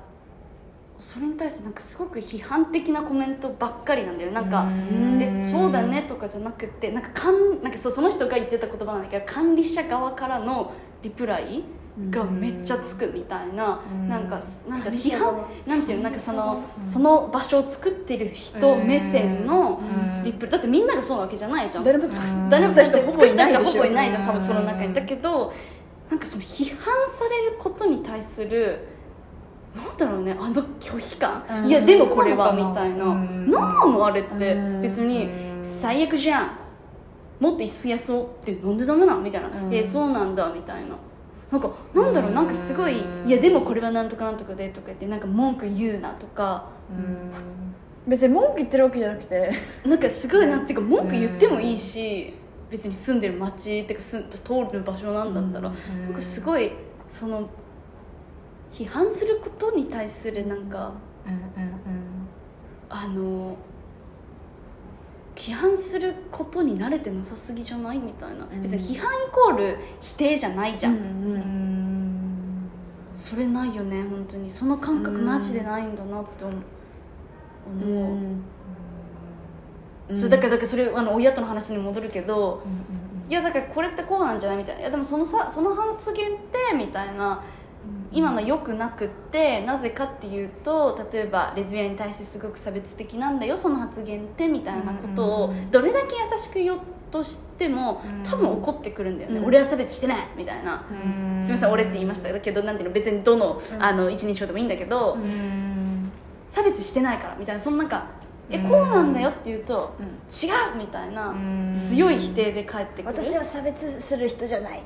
[1.03, 4.31] それに対してなんかすごく批判的なコメントばっかりなんだよ。
[4.31, 10.71] なんかうん「えそうだね」とかじゃなくてなんかかんなんかそうその人が言ってた言葉なんだけど管理者側からの
[11.03, 11.65] リプライ
[12.09, 14.09] がめっちゃつくみたいな、うん。
[14.09, 16.91] なんかなんだろう批判なんていうのなんかその、うん。
[16.91, 20.25] その場所を作ってる人目線のうん。
[20.25, 21.85] リプだってみんながそうなわけじゃないじゃん。
[21.85, 24.95] 誰も作っ誰も作った人ほぼいないほぼいないじゃん多分うんその中に。
[24.95, 25.53] だけど
[26.09, 26.79] なんかその批判
[27.11, 28.92] されることに対する
[29.75, 31.67] なんだろうねあの拒否感、うん。
[31.67, 33.51] いやでもこれはみたいな、うん。
[33.51, 34.53] 何なのあれって。
[34.53, 34.83] うん。
[34.83, 36.51] 別にうん最悪じゃん。
[37.41, 39.75] もっと増やそうってなんでダメなんみたいな、うん。
[39.75, 40.53] えそうなんだ。
[40.53, 40.97] みたいな。
[41.51, 42.33] なんかなんだろう。
[42.33, 43.29] なんかすごいうん。
[43.29, 46.67] いやでもこれはなんとかなんとかでとか言ってなんか文句言うなとか。
[48.07, 49.53] 別に文句言ってるわけじゃなくて。
[49.87, 50.67] なんかすごいなん。
[50.67, 52.35] ていうか文句言ってもいいし
[52.69, 56.05] 別に住んでる街っていうかす通る場所なんだったら、うん。
[56.05, 56.73] なんかすごい
[57.11, 57.49] その
[58.73, 60.93] 批判することに対するなんか
[61.27, 61.73] うんうん
[62.89, 63.57] あの
[65.35, 68.45] 批判することに慣れてなさすぎじゃないみたいな。
[68.45, 68.63] うん。
[68.63, 72.71] 別に批判イコール否定じゃないじゃん、うんうん
[73.17, 74.51] それないよね本当に。
[74.51, 76.57] その感覚うんマジでないんだなって思う、
[77.85, 78.19] 思う
[80.11, 80.19] うん。
[80.19, 84.81] そうだからだからそれあの親との話に戻るけどうんいやだからこれってこうなんじゃないみたいな。
[84.83, 87.43] いやでもそのさその発言ってみたいな
[88.13, 95.71] 今の良くなくってなぜかっていうと例えばレズビアンに対してすごく差別的なんだよその発言ってみたいなことをうん。
[95.71, 96.81] どれだけ優しく言おう
[97.11, 98.23] としてもうん。
[98.23, 99.45] 多分怒ってくるんだよね、うん。
[99.47, 100.29] 俺は差別してない！
[100.37, 101.43] みたいな、うん。
[101.43, 103.83] すみません俺って言いましたけどなんていうの別にどの,、うん。
[103.83, 106.11] あの一人称でもいいんだけど、うん。
[106.49, 108.07] 差別してないからみたいなそのなんか
[108.51, 108.69] えうん。
[108.69, 110.07] こうなんだよって言うと、うん。
[110.07, 110.79] 違う！
[110.79, 111.75] みたいな、うん。
[111.75, 113.23] 強い否定で返ってくる。
[113.23, 114.83] 私は差別する人じゃない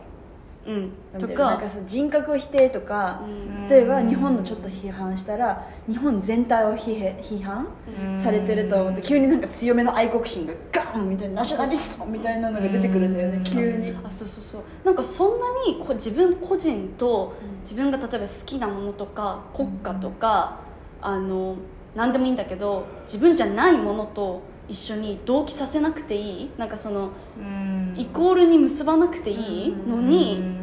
[0.67, 0.91] うん。
[1.19, 1.45] ととか。
[1.45, 3.29] なんか人格否定とか、う
[3.65, 3.69] ん。
[3.69, 7.67] 例えば日本のちょっと批判したら日本全体を批へ批判
[8.11, 8.19] うん。
[8.19, 13.45] されてると思って急になんか強めの愛国心がガンみたいなナショナリストみたいなのが出てくるんだよねうん。
[13.45, 13.95] 急に。
[14.05, 14.63] あそうそうそう。
[14.85, 20.61] なんかそんなにこ自分個人と自分が例えば好きなものとか国家とか、
[21.01, 21.57] あの
[21.95, 26.51] 何でもいいんだけど自分じゃないものと一緒に同期させなくていい？
[26.59, 27.95] なんかそのうん。
[27.97, 29.75] イコールに結ばなくていい？
[29.87, 30.57] のうに、ん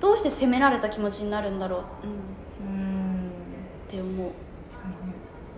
[0.00, 1.80] どうして責められた気持ちになるんだろう？
[2.62, 3.30] うん。
[3.88, 4.30] って思う。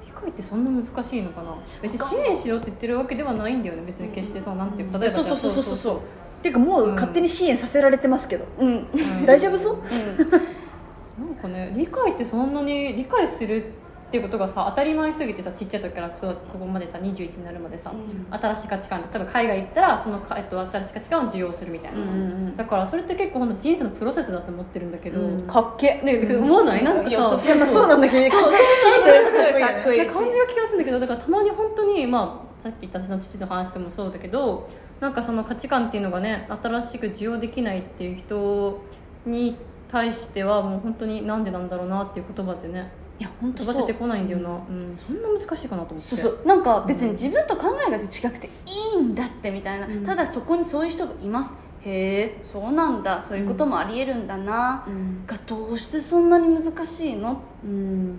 [0.07, 1.57] 理解ってそんな難しいのかな？
[1.83, 3.83] 別に支援しろって言ってるわけではないんだよね。
[3.87, 4.99] 別に決してそうなんていうか。
[4.99, 5.63] 例えばそうそうそうそう。
[5.65, 6.01] そうそうっ
[6.43, 8.87] ていうかもう勝手に支援させられてますけど、うん、うん、
[9.19, 9.79] うん大丈夫そう？
[11.21, 13.73] なんかね理解ってそんなに理解するって
[14.17, 18.39] いうことがさ当たり前すぎてさちっちゃい時からそうここまでさ21になるまでさ、うん。
[18.39, 25.43] 新しい価値観例えば海外行ったらそのか、えっと、新しい価値観を受容するみたいな、んだからそれって結構ほんと人生のプロセスだと思ってるんだけど、うん。
[25.43, 26.85] かっけね、思わない？
[26.85, 28.63] なんかいやそうさいやまあそうなんだけどそう口に
[29.03, 30.07] するとかっこいい。
[30.07, 34.69] 感じが気がするんだけどだからたまに本当にまあさっき言った私の父の話でもそうだけど
[35.01, 38.83] なんかその価値観っていうのがね新しく受容できないっていう人
[39.27, 39.57] に
[39.91, 43.87] 対してはもう本当になんでなんだろうなっていう言葉でねいや本当そう。
[43.87, 44.99] てこないんだよな、うん。
[45.05, 46.11] そんな難しいかなと思って。
[46.11, 46.41] そうそう。
[46.47, 48.01] なんか別に自分と考えが違
[48.33, 50.07] くていいんだってみたいな、うん。
[50.07, 51.55] ただそこにそういう人がいます。
[51.85, 53.21] へえそうなんだ。
[53.21, 55.25] そういうこともありえるんだな、うん。
[55.27, 57.41] がどうしてそんなに難しいの？
[57.65, 57.71] うん。
[57.71, 58.19] うん。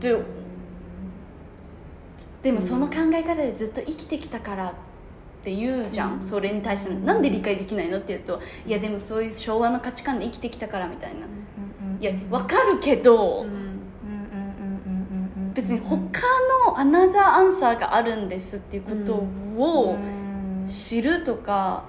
[0.00, 0.16] で
[2.42, 4.72] でもその考え方でずっと生きてきたからっ
[5.42, 6.22] て言うじゃん、うん。
[6.22, 11.20] それに対してなんで理解できないのって言うといやでもそういう昭和の価値観で生きてきたからみたいな、
[12.00, 13.48] いやわかるけど、うん。
[13.48, 16.20] うんうんうんうんうん別に他
[16.66, 19.14] のアナザーアンサーがあるんですっていうこと
[19.62, 20.66] をうん。
[20.68, 21.84] 知るとか、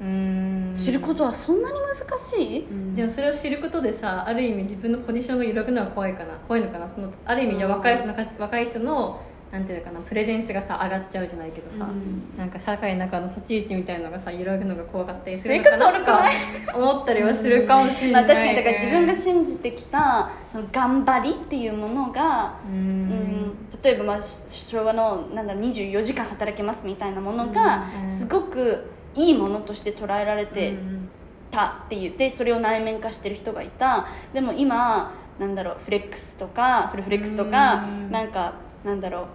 [0.00, 0.72] うん。
[0.74, 2.96] 知ることはそんなに難しい、うん。
[2.96, 6.34] でもそれを知ることでさある意味自分のポジションが揺らぐのは怖いかな。
[6.48, 6.88] 怖いのかな。
[6.88, 9.20] そのある意味じゃあ若い人のか若い人の
[9.52, 12.38] なんていうのかなプレゼンスがさ上がっちゃうじゃないけどさ、うん。
[12.38, 23.08] なんか社会の中の立ち位置みたいなのがさ揺らぐのが怖かったりするのかなとか悪思ったりはするかもしれまあ、ない、確かにだから自分が信じてきたその頑張りっていうものが、ううん。
[23.08, 31.08] ん例えばまあし昭和のなんだろう24時間働けますみたいなものがうんすごくいいものとして捉えられてうん
[31.50, 34.06] たって言ってそれを内面化してる人がいた。
[34.32, 38.10] でも今なんだろうフレックスとかフルフレックスとかうん。
[38.12, 39.26] なんかなんだろう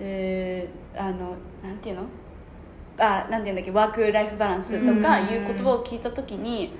[0.00, 2.02] えー、あのなんていうの？
[2.98, 3.70] あなんていうんだっけ？
[3.70, 5.28] ワークライフバランスとかうん。
[5.28, 6.76] いう言葉を聞いた時に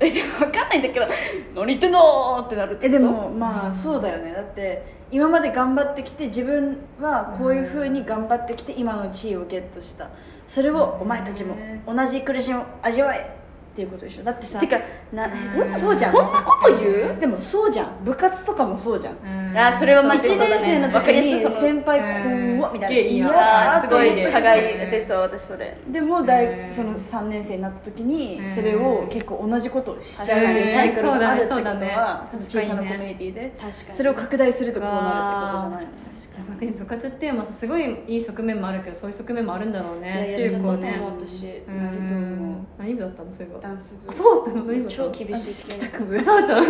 [0.00, 1.06] えでも分かんないんだけど
[1.54, 4.32] 何言ってんのってなるってえでもまあそうだよね。
[4.32, 10.08] だって今まで頑張ってきて自分はこういうふうに頑張ってきて今の地位をゲットした。
[10.46, 11.54] それをお前たちも
[11.86, 13.41] 同じ苦しみを味わえ
[13.72, 14.22] っていうことでしょ。
[14.22, 14.78] だってさてか
[15.14, 17.20] なえどうそうじゃんそんなこと言う？
[17.20, 18.04] でもそうじゃん。
[18.04, 19.56] 部活とかもそうじゃん。
[19.56, 20.66] あそれはマジ1でそうだね。
[20.66, 22.90] 年生の時に先輩怖っみたいな。
[22.90, 23.76] いすげえいいな。
[23.76, 24.30] あーすごいね。
[24.30, 25.74] 課外でそう私それ。
[25.90, 28.52] でも大その3年生になった時にうん。
[28.52, 33.54] それを結構同じことをしちゃうっていうサイクルがあるってことはその小さなコミュニティで。
[33.58, 33.96] 確かに。
[33.96, 35.08] それを拡大するとこうなるって
[35.46, 35.90] ことじゃないの
[36.36, 41.00] 逆に部活っていうのはさすごいいい側面もあるけどそういう側面もあるんだろうね中高ね。
[41.04, 42.66] 私うやると思うん。
[42.78, 43.60] 何部だったのそういえば。
[43.60, 44.10] ダンス部。
[44.10, 44.88] あそうだったの？
[44.88, 45.10] 超の。
[45.10, 46.66] 厳しい帰宅部そうだった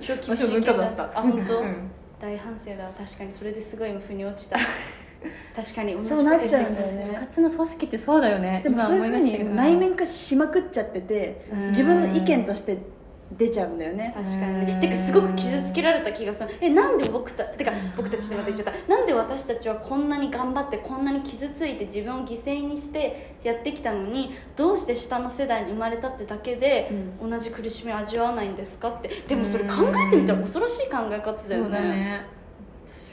[0.00, 1.90] 超厳しい私文化部だったあ本当、うん。
[2.20, 2.90] 大反省だ。
[2.98, 4.58] 確かにそれですごい腑に落ちた。
[5.56, 7.06] 確かにそうなっちゃうんだよね。
[7.08, 8.60] 部活の組織ってそうだよね。
[8.62, 11.68] でもそういうふうに内面化しまくっちゃっててうん。
[11.70, 12.78] 自分の意見として
[13.36, 14.12] 出ちゃうんだよね。
[14.14, 14.80] 確かに。
[14.80, 16.48] てかすごく傷つけられた気がする。
[16.60, 18.88] えなんで僕たてか僕たちってまた言っちゃった。
[18.88, 29.10] なんで私たちはこんなに頑張ってこんなに傷ついて自分を犠牲にしてやってきたのにどうして下の世代に生まれたってだけで、同じ苦しみを味わわないんですかって。
[29.28, 31.80] でもそれ考えてみたら恐ろしい考え方だよね。
[31.80, 32.26] ね。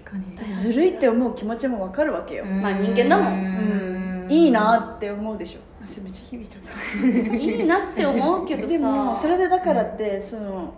[0.05, 0.53] 確かに。
[0.53, 2.45] ずるいって思う気持ちもわかるわけよ。
[2.45, 3.33] まあ人間だもん。
[3.33, 4.31] うん。
[4.31, 10.73] いいなって思うでしょ私めっちゃ響いたいいなって思うけどさでもそれでだからってその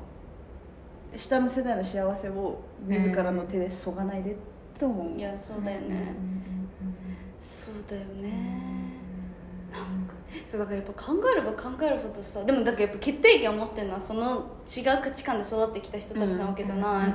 [1.16, 4.36] 下の世代の幸せを自らの手でそがないで
[4.78, 5.18] と思う。
[5.18, 6.14] いやそうだよね、
[7.41, 8.93] そうだよね。
[9.72, 10.14] なんか
[10.45, 17.14] そうだからやっぱ考えれば考えるほどさでもだからやっぱ決定権を持ってるのはその違う価値観で育ってきた人たちなわけじゃない、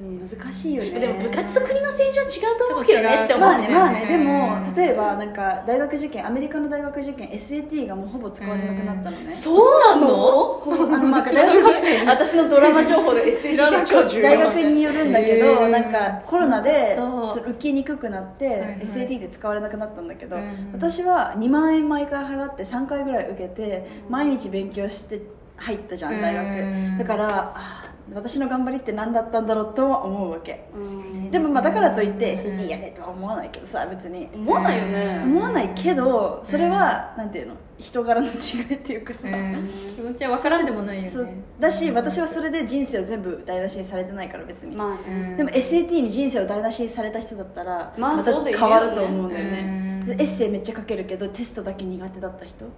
[0.00, 0.98] 難しいよね。
[1.00, 4.06] でも部活と国の政治は違うと思うけどねって思うまあねまあね。
[4.06, 4.24] でうん。
[4.24, 9.30] も例えばなんか大学受験アメリカの大学受験 SAT がもうほぼ使われなくなったのね。
[9.32, 10.62] そうなの？
[10.94, 16.98] あのまあ大学私のドラマ情報で SAT 大学によるんだけど、なんかコロナで
[17.46, 25.20] 受けにくくなって、SAT で使われなくなったんだけど、うん私は2万円毎回払って3回ぐらい受けて毎日勉強して
[25.56, 26.50] 入ったじゃん大学、う
[26.94, 27.79] んだからあー
[28.14, 30.68] 私の頑張りって何だったんだろうとは思うわけ。
[30.74, 31.30] うん。
[31.30, 35.22] でもまあだからといって SAT やれとは思わないけどさ別に思わないよね。
[35.24, 37.54] 思わないけどそれはなんていうの？
[37.78, 41.42] 人柄の違いっていうかさ、気持ちは分からんでもないよね。
[41.58, 45.36] だし私はそれで人生を全部台無しにされてないから別に、まあね。
[45.38, 50.04] でも SAT に人生を台無しにされた人だったらまあた変わると思うんだよね。
[50.06, 50.12] うん。
[50.12, 52.66] エッセイめっちゃ書けるけどテストだけ苦手だった人。
[52.66, 52.70] ね。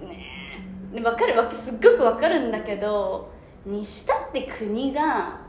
[0.00, 0.33] で
[1.02, 3.32] 分かるわけすっごく分かるんだけど
[3.66, 5.40] にしたって国が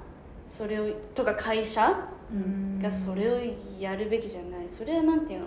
[0.48, 2.82] それをとか会社うん。
[2.82, 3.40] がそれを
[3.80, 4.68] やるべきじゃない。
[4.68, 5.46] それはなんていうの？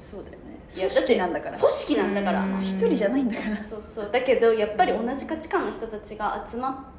[0.00, 0.38] そうだよね。
[0.72, 1.58] 組織なんだから。
[1.58, 2.44] 組織なんだから。
[2.44, 2.54] うん。
[2.58, 3.64] 一人じゃないんだから。
[3.64, 4.10] そうそう。
[4.12, 6.92] だけどやっぱり同じ価値観の人たちが集ま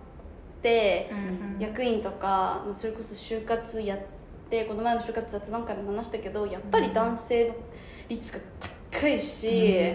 [0.60, 1.10] って
[1.58, 4.00] 役員とかまあそれこそ就活やっ
[4.50, 7.56] てこの前の就活雑談会でも話したけどやっぱり男性の
[8.10, 8.40] 率が
[8.92, 9.94] 高いし、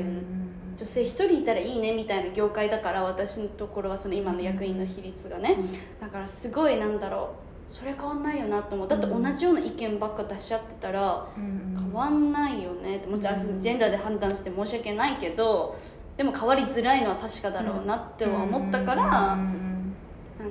[0.80, 5.58] 女性一人いたらいいねみたいな業界だから私のところはその今の役員の比率がね、
[6.00, 7.72] だからすごいなんだろう。
[7.72, 8.88] それ変わんないよなと思う。
[8.88, 12.96] だって同じような意見ばっか出し合ってたら変わんないよね。
[12.96, 15.76] ってもちろんジェンダーで判断して申し訳ないけど
[16.16, 19.94] でも変わりづらいのは確かだろうなっては思ったから、なん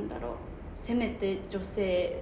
[0.07, 0.31] だろう。
[0.77, 2.21] せめて女性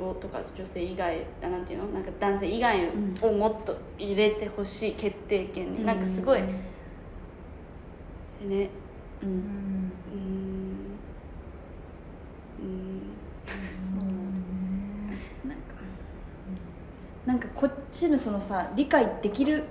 [0.00, 1.86] をとか女性以外あなんていうの？
[1.88, 2.88] なんか男性以外
[3.22, 6.40] をもっと入れてほしい決定権に、なんかすごい
[8.46, 8.70] ね。
[9.22, 9.28] うん。
[9.28, 9.92] うーん。
[12.60, 12.68] うーん。
[15.48, 15.58] なん。
[15.58, 15.62] か
[17.26, 17.38] なん。
[17.38, 19.64] かこっちのそのさ理解できる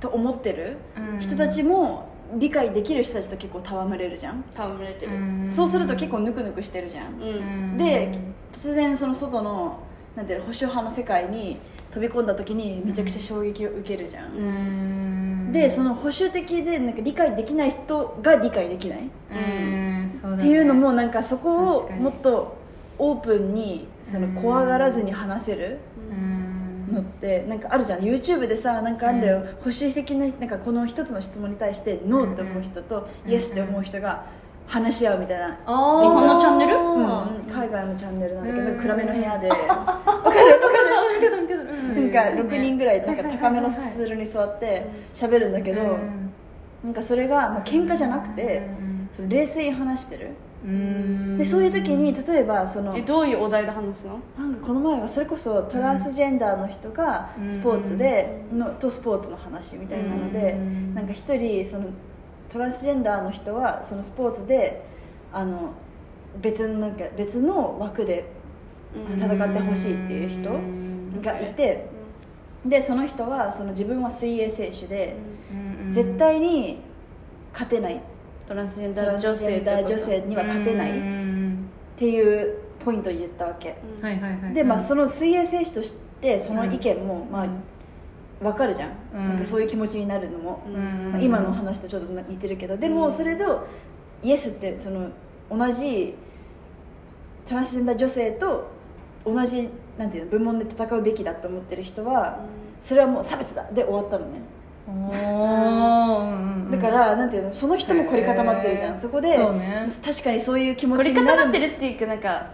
[0.00, 0.76] と思ってる
[1.20, 2.08] 人たちも
[2.38, 4.44] 理解できる人たちと結構戯れるじゃん。
[4.54, 5.12] 戯れてる
[5.50, 7.20] そうすると結構ぬくぬくしてるじゃん。
[7.20, 7.24] う
[7.74, 8.12] ん、で
[8.52, 9.80] 突然その外の
[10.16, 10.26] なん。
[10.26, 11.58] ていうの保守派の世界に
[11.96, 22.58] 飛び込んだ時にめちゃくちゃ衝撃を受けるじゃん、でその保守的でなんか理解できない人が理解できない、っていうのもなんかそこをもっと
[22.98, 25.78] オープンにその怖がらずに話せる
[26.92, 28.00] のってなんかあるじゃん。
[28.00, 34.26] YouTube でさなんかあんだよ、保守的ななんかこの一つの質問に対してノーって思う人とイエスって思う人が
[34.66, 35.46] 話し合うみたいな。
[35.48, 36.76] 日本のチャンネル？
[36.76, 37.06] うん。
[37.06, 39.48] あ海外のチャンネルなんだけど暗めの部屋で。
[39.48, 40.36] わかるわかる。
[41.94, 45.98] なんか6人ぐらいなんか高めのスツールに座って喋るんだけど
[46.84, 48.68] なんかそれがまあ喧嘩じゃなくて
[49.10, 50.30] その冷静に話してる。
[51.38, 54.18] でそういう時に例えばそのえどういうお題で話すの？
[54.36, 60.94] なんかこの前はそれこそトランスジェンダーの人がスポーツでのとスポーツの話みたいなのでうん。
[60.94, 61.88] なんか一人その
[62.48, 64.84] トランスジェンダーの人はそのスポーツで
[65.32, 65.72] あの
[66.40, 68.30] 別のなんか別の枠で
[69.16, 70.50] 戦ってほしいっていう人
[71.22, 71.88] がいて
[72.64, 75.14] でその人はその自分は水泳選手で、
[75.90, 76.78] 絶対に
[77.52, 77.96] 勝てない。
[77.96, 78.00] っ
[78.46, 80.90] トランスジェントダー女性女性には勝てない。
[80.90, 83.76] っんていうポイントを言ったわけ、
[84.52, 87.46] で、まあ、のその水泳選手としてその意見も、まあ
[88.40, 89.28] 分かるじゃん,、うん。
[89.28, 90.62] なんかそういう気持ちになるのも、
[91.20, 92.76] 今の話とちょっと似てるけど。
[92.76, 93.66] でもそれと
[94.22, 95.08] イエスってその
[95.50, 96.14] 同じ
[97.46, 98.68] トランスジェンダー女性と
[99.24, 102.40] 同じなんていうの部門で戦うべきだと思ってる人は
[102.80, 103.64] それはもう差別だ。
[103.72, 104.40] で終わったのね。
[106.70, 108.98] だからなんていうのその人も凝り固まってるじゃん。
[108.98, 109.88] そこでね。
[110.04, 111.38] 確かにそういう気持凝りちになる。
[111.38, 112.50] 固まってるっていうかなんか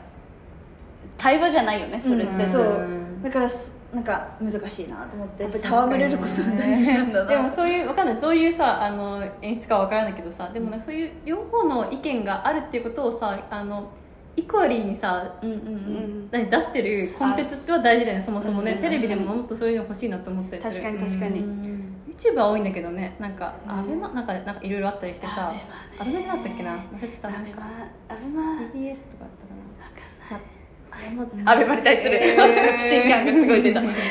[1.18, 2.46] 対話じゃないよねそれって、うん。
[2.46, 2.62] そう。
[2.62, 2.66] う
[2.98, 7.26] んだからすなんか難しいなと思ってやっぱり戯れることが大事なんだな。
[7.30, 8.16] でもそういうわかんない。
[8.16, 13.90] どういうさあの演出かわからないけどさでもなんかそういう両方の意見があるっていうことをさあの
[14.34, 15.74] イクアリーにさうんうんううん。
[15.74, 18.72] ん何出してるコンテンツは大事だよねそもそもね。
[18.72, 20.74] うんテレビでももっとそういうの欲しいなと思ったりする。
[20.84, 21.94] 確かに確かに、うん。
[22.08, 23.14] YouTube は多いんだけどね。
[23.18, 23.72] なんかうん。
[23.78, 25.52] アベマなんかなんかいろいろあったりしてさ。
[25.98, 26.70] アベマじゃなかったっけな。
[26.76, 27.30] 忘れちゃった。
[27.30, 27.62] なんか。
[28.08, 28.70] アベマアベマ。
[28.72, 29.24] BBS とか
[31.44, 32.76] アベマに対するえー。
[32.76, 33.80] 不信感がすごい出た。
[33.80, 34.02] なんかう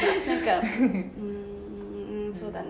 [0.63, 2.69] ーんそうだね。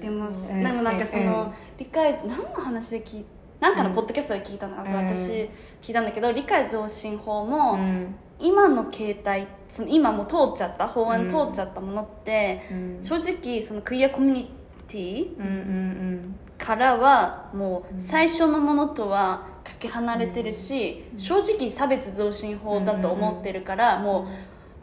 [0.00, 1.26] でもでもなんかそうん。
[1.26, 3.24] の理解何の話で聞い
[3.60, 4.78] なんかのポッドキャストで聞いたの、ん。
[4.78, 5.48] 私
[5.80, 8.14] 聞いたんだけど理解増進法も、うん。
[8.40, 12.98] 今の形態その今もう通っちゃった法案うん通っちゃったものって、うん。
[13.02, 14.50] 正直そのクイアコミュニ
[14.88, 24.26] ティうんうんからはもううん最初のものとはかけ離れてるし、正直差別増進法だと思ってるから、も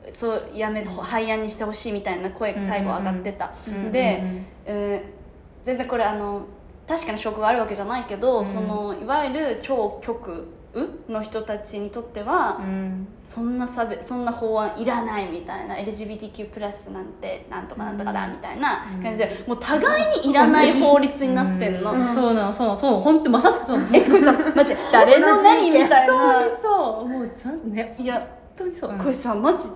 [0.07, 4.45] うそうやめ廃案にしてほしいみたいな声が最後上がってた、うんで、うん。
[4.65, 5.19] えー
[5.61, 6.47] 全然これあの
[6.88, 10.59] 確かに証拠があるわけじゃないけど、うんそのいわゆる超極右
[11.07, 13.07] の人たちにとっては、うん。
[13.24, 22.07] そんな差別そんな法案いらないみたいな LGBTQ+ プラスなんてなんとかなんとかだみたいな感じで、もう互いにいらない法律になってんの、うん。
[22.07, 23.78] そうなのそうなのそう本当まさしくそう。
[23.80, 27.07] な のえこれさマジ誰の何みたい本当なにそう。
[27.07, 29.70] もうざんねいや本当にそう、うんこれさマジ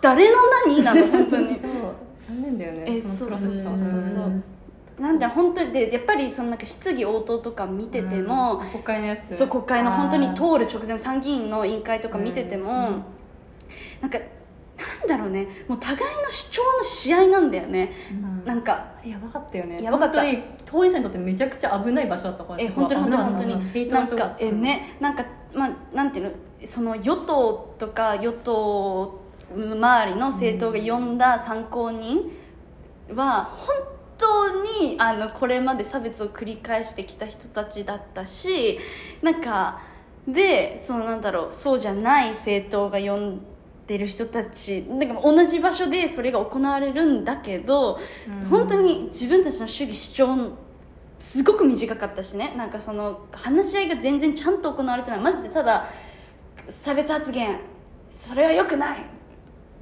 [0.00, 0.82] 誰の何？
[0.82, 1.54] なの本当に。
[1.54, 1.70] そう。
[2.28, 2.84] 残念だよね。
[2.88, 4.42] えそのプロセスそうそうそうそう
[5.02, 9.36] なんだ本当にでやっぱりそのなんか質疑応答とか見てても、うん国会のやつ。
[9.36, 13.04] そう国会の本当に通る直前参議院の委員会とか見てても、うん。
[14.00, 14.18] なんか
[15.00, 18.44] なんだろうねもう互いの主張の試合なんだよね、うん。
[18.44, 19.82] なんかやばかったよね。
[19.82, 20.22] やばかった。
[20.22, 23.36] 本当事者にとってめちゃくちゃ危ない場所だったからえ本当に本当に本
[23.72, 23.88] 当に。
[23.88, 26.32] なんかえねなんかまあなんていうの
[26.64, 29.20] その与党とか与党
[29.52, 32.30] 周りの政党が呼んだ参考人
[33.14, 33.91] は本
[34.22, 38.78] 当にあのこれまで差別を繰り返してきた人たちだったし
[39.20, 39.82] なんか
[40.26, 43.40] でそのなんだろうそうじゃない政党が呼ん
[43.86, 47.98] でる人たちなんか同じ場所でそれが行われるんだけど、
[48.28, 48.48] うん。
[48.48, 50.56] 本当に自分たちの主義主張
[51.18, 52.54] すごく短かったしね。
[52.56, 55.20] なんかその話し合いが全然ちゃんと行われてない。
[55.20, 55.88] マジでただ
[56.70, 57.58] 差別発言。
[58.16, 59.04] それはよくない、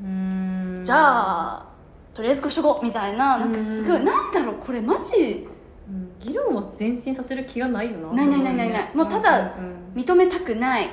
[0.02, 0.82] うん。
[0.82, 1.69] じゃあ
[2.14, 5.46] とりあえずこうしとこうみたいななんかすごい、なんだろうこれマジ
[5.88, 6.10] うん。
[6.20, 8.12] 議論を前進させる気がないよな。
[8.12, 8.90] ないないないないない。
[8.94, 10.00] もうただうん。
[10.00, 10.90] 認めたくない。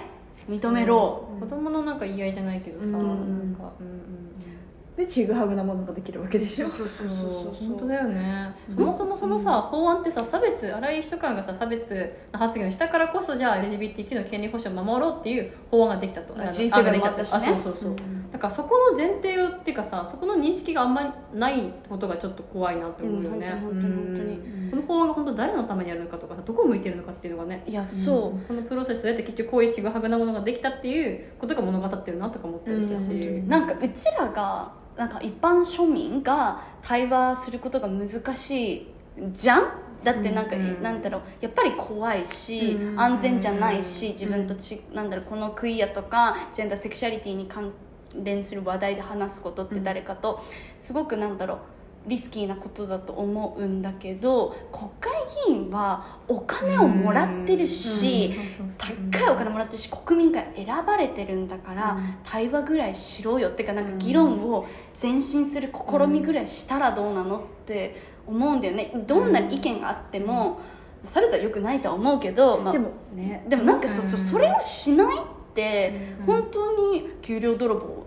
[0.50, 2.94] 認めろ、子供のなんか言い合いじゃないけどさ、うん。
[2.94, 4.27] なんかうんうん
[4.98, 6.68] でちぐはぐなものができるわけでしょ。
[6.68, 7.68] そうそううんそうそう。
[7.68, 8.52] 本当だよね。
[8.68, 11.94] そもそもそのさ、法案ってさ差別荒井秘書官がさ差別
[12.34, 16.34] の発言をしたからこそじゃあ LGBTQ の権利保障を守ろうっていう法案ができたと。
[16.34, 17.38] あの G7 案ができたしね。
[17.38, 17.96] あそうそうそう、
[18.34, 24.34] だからそこの前提をっていうかさそこの認識があんまりないことがちょっと怖いなって思うよね、うん本当に本当に本当に。
[24.34, 24.70] うん。
[24.72, 38.88] この法案が本当誰のためにやるのかとかさどこを向いてるのかっていうのがねいやそう、このプロセスで結局こういうちぐはぐなものができたっていうことが物語ってるなとか思ったりしたし、うんなんかうちらがなんか一般庶民が対話することが難しい
[39.32, 39.68] じゃん？
[40.04, 41.22] だってなんか、うんなんだろう。
[41.42, 47.72] やっぱり怖いし、うん安全じゃないし自分とち、なんだろうこのクイアとかジェンダーセクシャリティに関
[48.24, 50.42] 連する話題で話すことって誰かと
[50.80, 51.58] すごくなんだろう
[52.08, 55.12] リスキーなことだと思うんだけど国会
[55.48, 58.34] 議員はお金をもらってるし、
[59.12, 62.16] 高いお金もらってるし国民から選ばれてるんだから、うん。
[62.24, 63.50] 対話ぐらいしろよ。
[63.50, 64.66] っていうかなんか議論を
[65.02, 68.92] 前進する試みぐらいしたらどうなのって思うんだよね。
[69.06, 70.60] どんな意見があっても
[71.04, 78.07] 差別は良くないとは思うけど、まあでもね、でもなんかそうそうそれをしないって本当に給料泥棒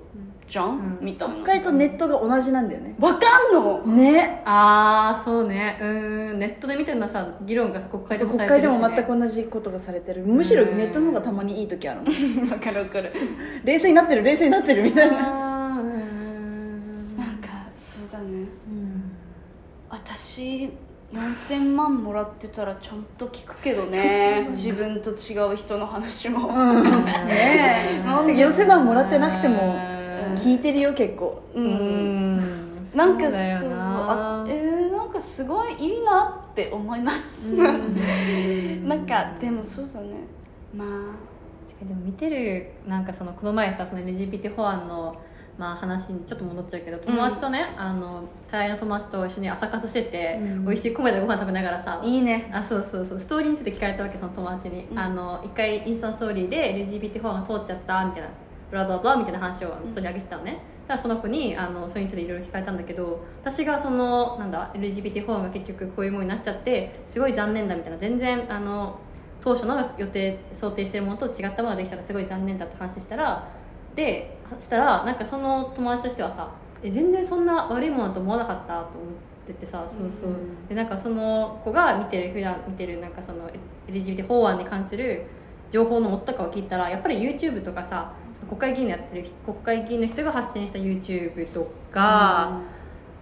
[0.50, 2.96] じゃん、うん、みたいな国会とネットが同じなんだよね。
[2.98, 3.78] わかんの？
[3.86, 4.42] ね。
[4.44, 5.78] ああそうね。
[5.80, 6.38] うん。
[6.40, 10.24] ネットで見てるのさ議論が国会でも、ね、国会でも全く同じことがされてる。
[10.24, 12.00] むしろネットの方がたまにいい時ある
[12.50, 13.12] わかるわかる。
[13.64, 15.16] 冷静になってる冷静になってるみたいな。
[15.16, 17.16] うん。
[17.16, 18.24] なんかそうだね、
[18.68, 19.12] うん、
[19.88, 20.72] 私
[21.12, 24.48] 4000万もらってたらちゃんと聞くけどね。
[24.52, 26.48] 自分と違う人の話も、
[27.26, 28.02] ねえ。
[28.04, 30.34] なんで4000万もらってなくてもうん。
[30.36, 31.42] 聞いてるよ結構。
[31.54, 32.36] ううん。
[32.36, 40.08] んなんかそうそうあえー、なんかすごいいいなって思います、 なんかでもそうだね。
[40.74, 40.88] まあ
[41.66, 45.14] 確かにでも見てるなんかそのこの前さその LGBT 法案の、
[45.60, 50.64] まあ、話にちょっと戻っちゃうけど友達とね、あの大愛の友達と一緒に朝活してて、うん。
[50.64, 52.50] 美味しい米でご飯食べながらさいいね。
[52.50, 54.98] あそうそうそうストーリーについて聞かれたわけその友達に、うん。
[54.98, 58.28] あの一回インスタのストーリーで LGBT 法案が通っちゃったみたいな
[58.70, 68.98] ブラブラブラみたいな話をストーリー上げてたのね、ただその子にあのそれについていろいろ聞かれたんだけど私がそのなんだ LGBT 法案が結局こういうものになっちゃってすごい残念だみたいな全然あの
[69.42, 73.48] 当初の予定想定してるものと違ったものができたらすごい残念だって話したら
[73.94, 76.50] でしたらなんかその友達としてはさ
[76.82, 79.12] え全然そんな悪いものだと思わなかったと思っ
[79.46, 83.50] ててさそうそう、うんでなんかその子が見てる普段見てるなんかその
[83.88, 85.26] LGBT 法案に関する
[85.70, 88.12] 情報の元かを聞いたらやっぱり YouTube とかさ
[88.48, 92.60] 国会議員のやってる国会議員の人が発信した YouTube とか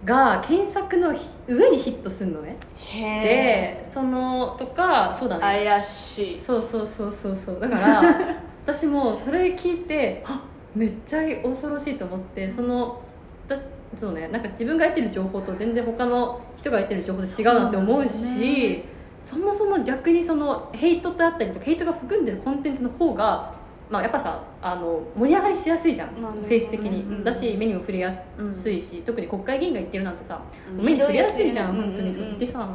[0.05, 2.55] が検索のひ上にヒットするのね。
[2.77, 5.41] へでそのとかそうだね。
[5.41, 6.39] 怪しい。
[6.39, 7.59] そうそうそうそうそう。
[7.59, 8.01] だから
[8.65, 10.41] 私もそれ聞いてあ
[10.75, 13.01] めっちゃ恐ろしいと思ってその
[13.47, 13.61] 私
[13.97, 18.83] そうねなんか自分が得てる情報と全然他の人が得てる情報と違うなって思うし
[19.23, 23.53] そもそも逆にそのヘイトってあったりとかヘイトが含んでるコンテンツの方が、
[23.89, 30.41] まあ、やっぱさあの盛り上がりしやすいじゃん、まあね性質的に、うんだし目にも触れやすいし、特に国会議員が言ってるなんてさ
[30.71, 32.23] 目に触れやすいじゃん、本当にそう。
[32.23, 32.39] うんうんうん。
[32.39, 32.69] でさ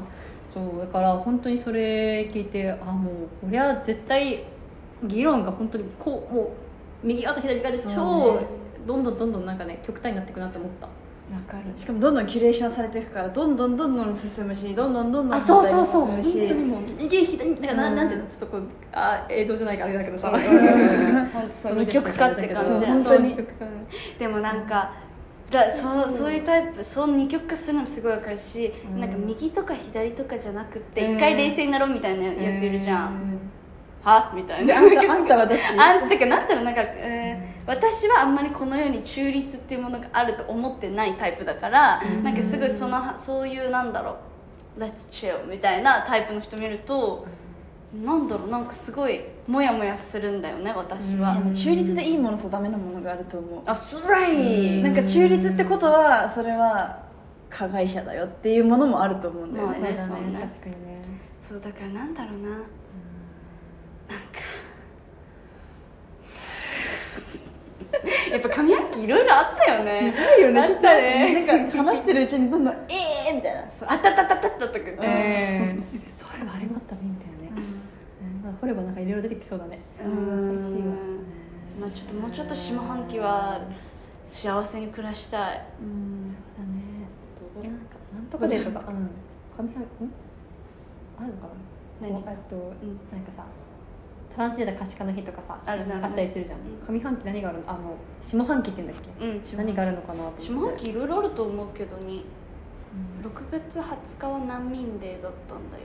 [0.52, 4.44] そうだから本当にそれ聞いてあもうこれは絶対
[5.04, 6.48] 議論が本当にこうもう
[7.04, 8.46] 右側と左側で超、ね。
[8.86, 10.86] どんどんどんどんなんかね極端になっていくなって思った。
[10.86, 10.92] わ
[11.48, 11.62] かる。
[11.76, 16.06] しかもどんどんキュレーションされていくからどんどんどんどん進むしどんどんどんどんあそうそうそう。
[16.06, 16.48] 本進むし。
[16.48, 20.30] 当にもう右左だからな,、うんん、なんていうのちょっとこうあ映像じゃないからあれだけどさ。
[20.30, 23.36] 本当そう二極化って感じ本当に。
[24.18, 24.92] でもなんか
[25.50, 29.10] だそうそういうタイプそう二極化するのもすごいわかるし、うんなん。
[29.10, 31.16] か右とか左とかじゃなくってうん。
[31.16, 33.38] 一回冷静になろうみたいなやついるじゃん、うん
[34.04, 34.32] は？
[34.34, 34.66] みたいな。
[34.66, 35.62] であんたあんたはどっち？
[35.78, 42.22] あんてかなんだろうなんか、えー私はあんまりこの世に中立っていうものがあると思ってないタイプだから、うん。
[42.22, 44.18] なんかすごいそのそういうなんだろ
[44.76, 47.26] う Let's chill みたいなタイプの人見ると、
[48.04, 53.62] なんだろうなんかすごいモヤモヤするんだよね私は、中立でいいものとダメなものがあると思う。
[53.64, 57.02] あスライなんか中立ってことはそれは
[57.48, 60.38] 加害者だよっていうものもあると思うんだよね、まあね。
[60.38, 61.02] 確かにね。
[61.40, 62.64] そうだからなんだろうな、なんか
[68.34, 70.12] やっぱ上半期いろいろあったよね。
[70.38, 70.66] いいよね。
[70.66, 70.90] ちょっとな
[71.64, 72.94] んか話してるうちにどんどん「え
[73.30, 73.70] えー!」みたいな。
[73.70, 75.02] そうあったったったったったとか言そうい
[76.42, 78.42] えばあれもあったねみたいなね、うん。
[78.44, 79.78] まあ掘ればなんかいろいろ出てきそうだね。
[80.04, 80.58] うん。
[80.60, 80.94] 寂しいわ
[81.80, 83.60] まあちょっともうちょっと下半期は
[84.26, 85.62] 幸せに暮らしたい。
[85.80, 86.32] うん。
[86.32, 86.36] だね。
[87.62, 88.80] いやなんかなんとかでとか。
[88.88, 89.10] うん。
[89.56, 90.12] 上半期ん？
[91.18, 91.46] あるのか
[92.02, 92.08] な？
[92.08, 92.18] 何？
[92.18, 92.58] えっと、ん。
[93.12, 93.44] なんかさ
[94.34, 96.58] トランスジェンダー可視化の日とかさあるねったりするじゃん、
[96.88, 96.94] うん。
[96.94, 97.64] 上半期何があるの？
[97.70, 100.42] あの下半期って言うんだっけ、うん何があるのかなと思って。
[100.42, 102.24] 下半期いろいろあると思うけどに
[103.22, 105.84] 6月20日は難民デーだったんだよ。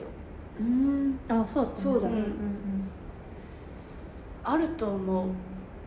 [0.59, 1.19] うん。
[1.29, 2.15] あそうだったそうだね。
[2.15, 2.25] んん
[4.43, 5.27] あると思う。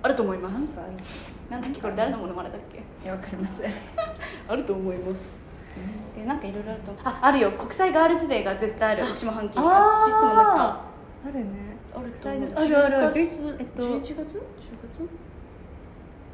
[0.02, 0.76] あると思います。
[1.50, 1.80] なんだっけ？
[1.80, 2.78] これ誰のものまねだっけ？
[2.78, 3.62] いやわかります
[4.48, 5.36] あると思います。
[6.16, 7.50] えなんかいろいろあるとああるよ。
[7.52, 9.12] 国際ガールズデーが絶対ある。
[9.14, 9.58] 下半期。
[9.58, 10.80] あ
[11.24, 12.52] あるねあると思う。
[12.56, 13.14] あるあるある。
[13.14, 14.38] 10 11えっと11月 ?10 月？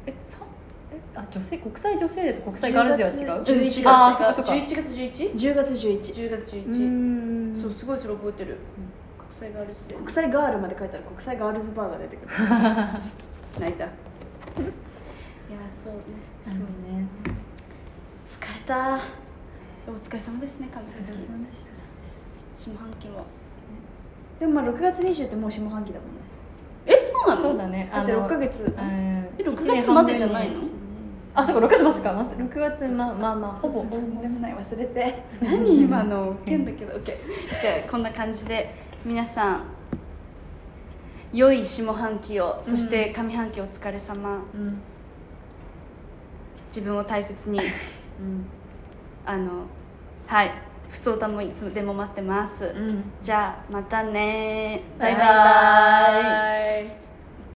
[0.07, 0.39] えさ？
[0.91, 1.57] えあ女性？
[1.59, 3.83] 国際女性デーと国際ガールズデーは違う？11月。
[3.85, 4.51] あーそっかそっか。
[4.53, 7.55] 11月 11?10 10月11月う11ん。
[7.55, 8.57] そうすごいそれ覚えてる。
[9.17, 9.97] 国際ガールズデー。
[9.97, 12.31] 国際ガールまで書いたら国際ガールズバーが出てくる。
[13.59, 13.85] 泣いた。
[13.85, 13.91] いや
[15.83, 15.99] そうね。
[16.45, 17.05] そうね。
[18.27, 18.99] 疲れた。
[19.87, 21.19] お疲れ様ですね神崎。
[22.55, 23.23] 下半期は
[24.39, 26.21] でもまあ6月20ってもう下半期だもんね。
[26.85, 27.41] えそうなの？
[27.41, 27.89] そうだね。
[27.93, 28.63] だってあの6ヶ月。
[28.63, 28.73] うん。
[28.79, 30.61] え6月までじゃないの。
[31.35, 32.13] あそうか6月末か。
[32.13, 32.43] 待って。
[32.43, 35.23] 6月まあまあまあほぼほぼでもない忘れて。
[35.41, 35.81] 何？
[35.81, 36.65] 今のけん。
[36.65, 37.15] だけど OK じゃ
[37.85, 38.73] あこんな感じで
[39.05, 39.63] 皆さん
[41.33, 44.41] 良い下半期をそして上半期お疲れ様。
[44.55, 44.81] うん。
[46.69, 47.59] 自分を大切に。
[47.59, 47.65] うん。
[49.25, 49.65] あの
[50.25, 50.51] はい
[50.89, 53.03] 普通歌もいつでも待ってます、うん。
[53.21, 54.81] じゃあまたね。
[54.97, 55.23] バイバイ。
[55.23, 55.29] バ
[56.19, 57.08] イバイ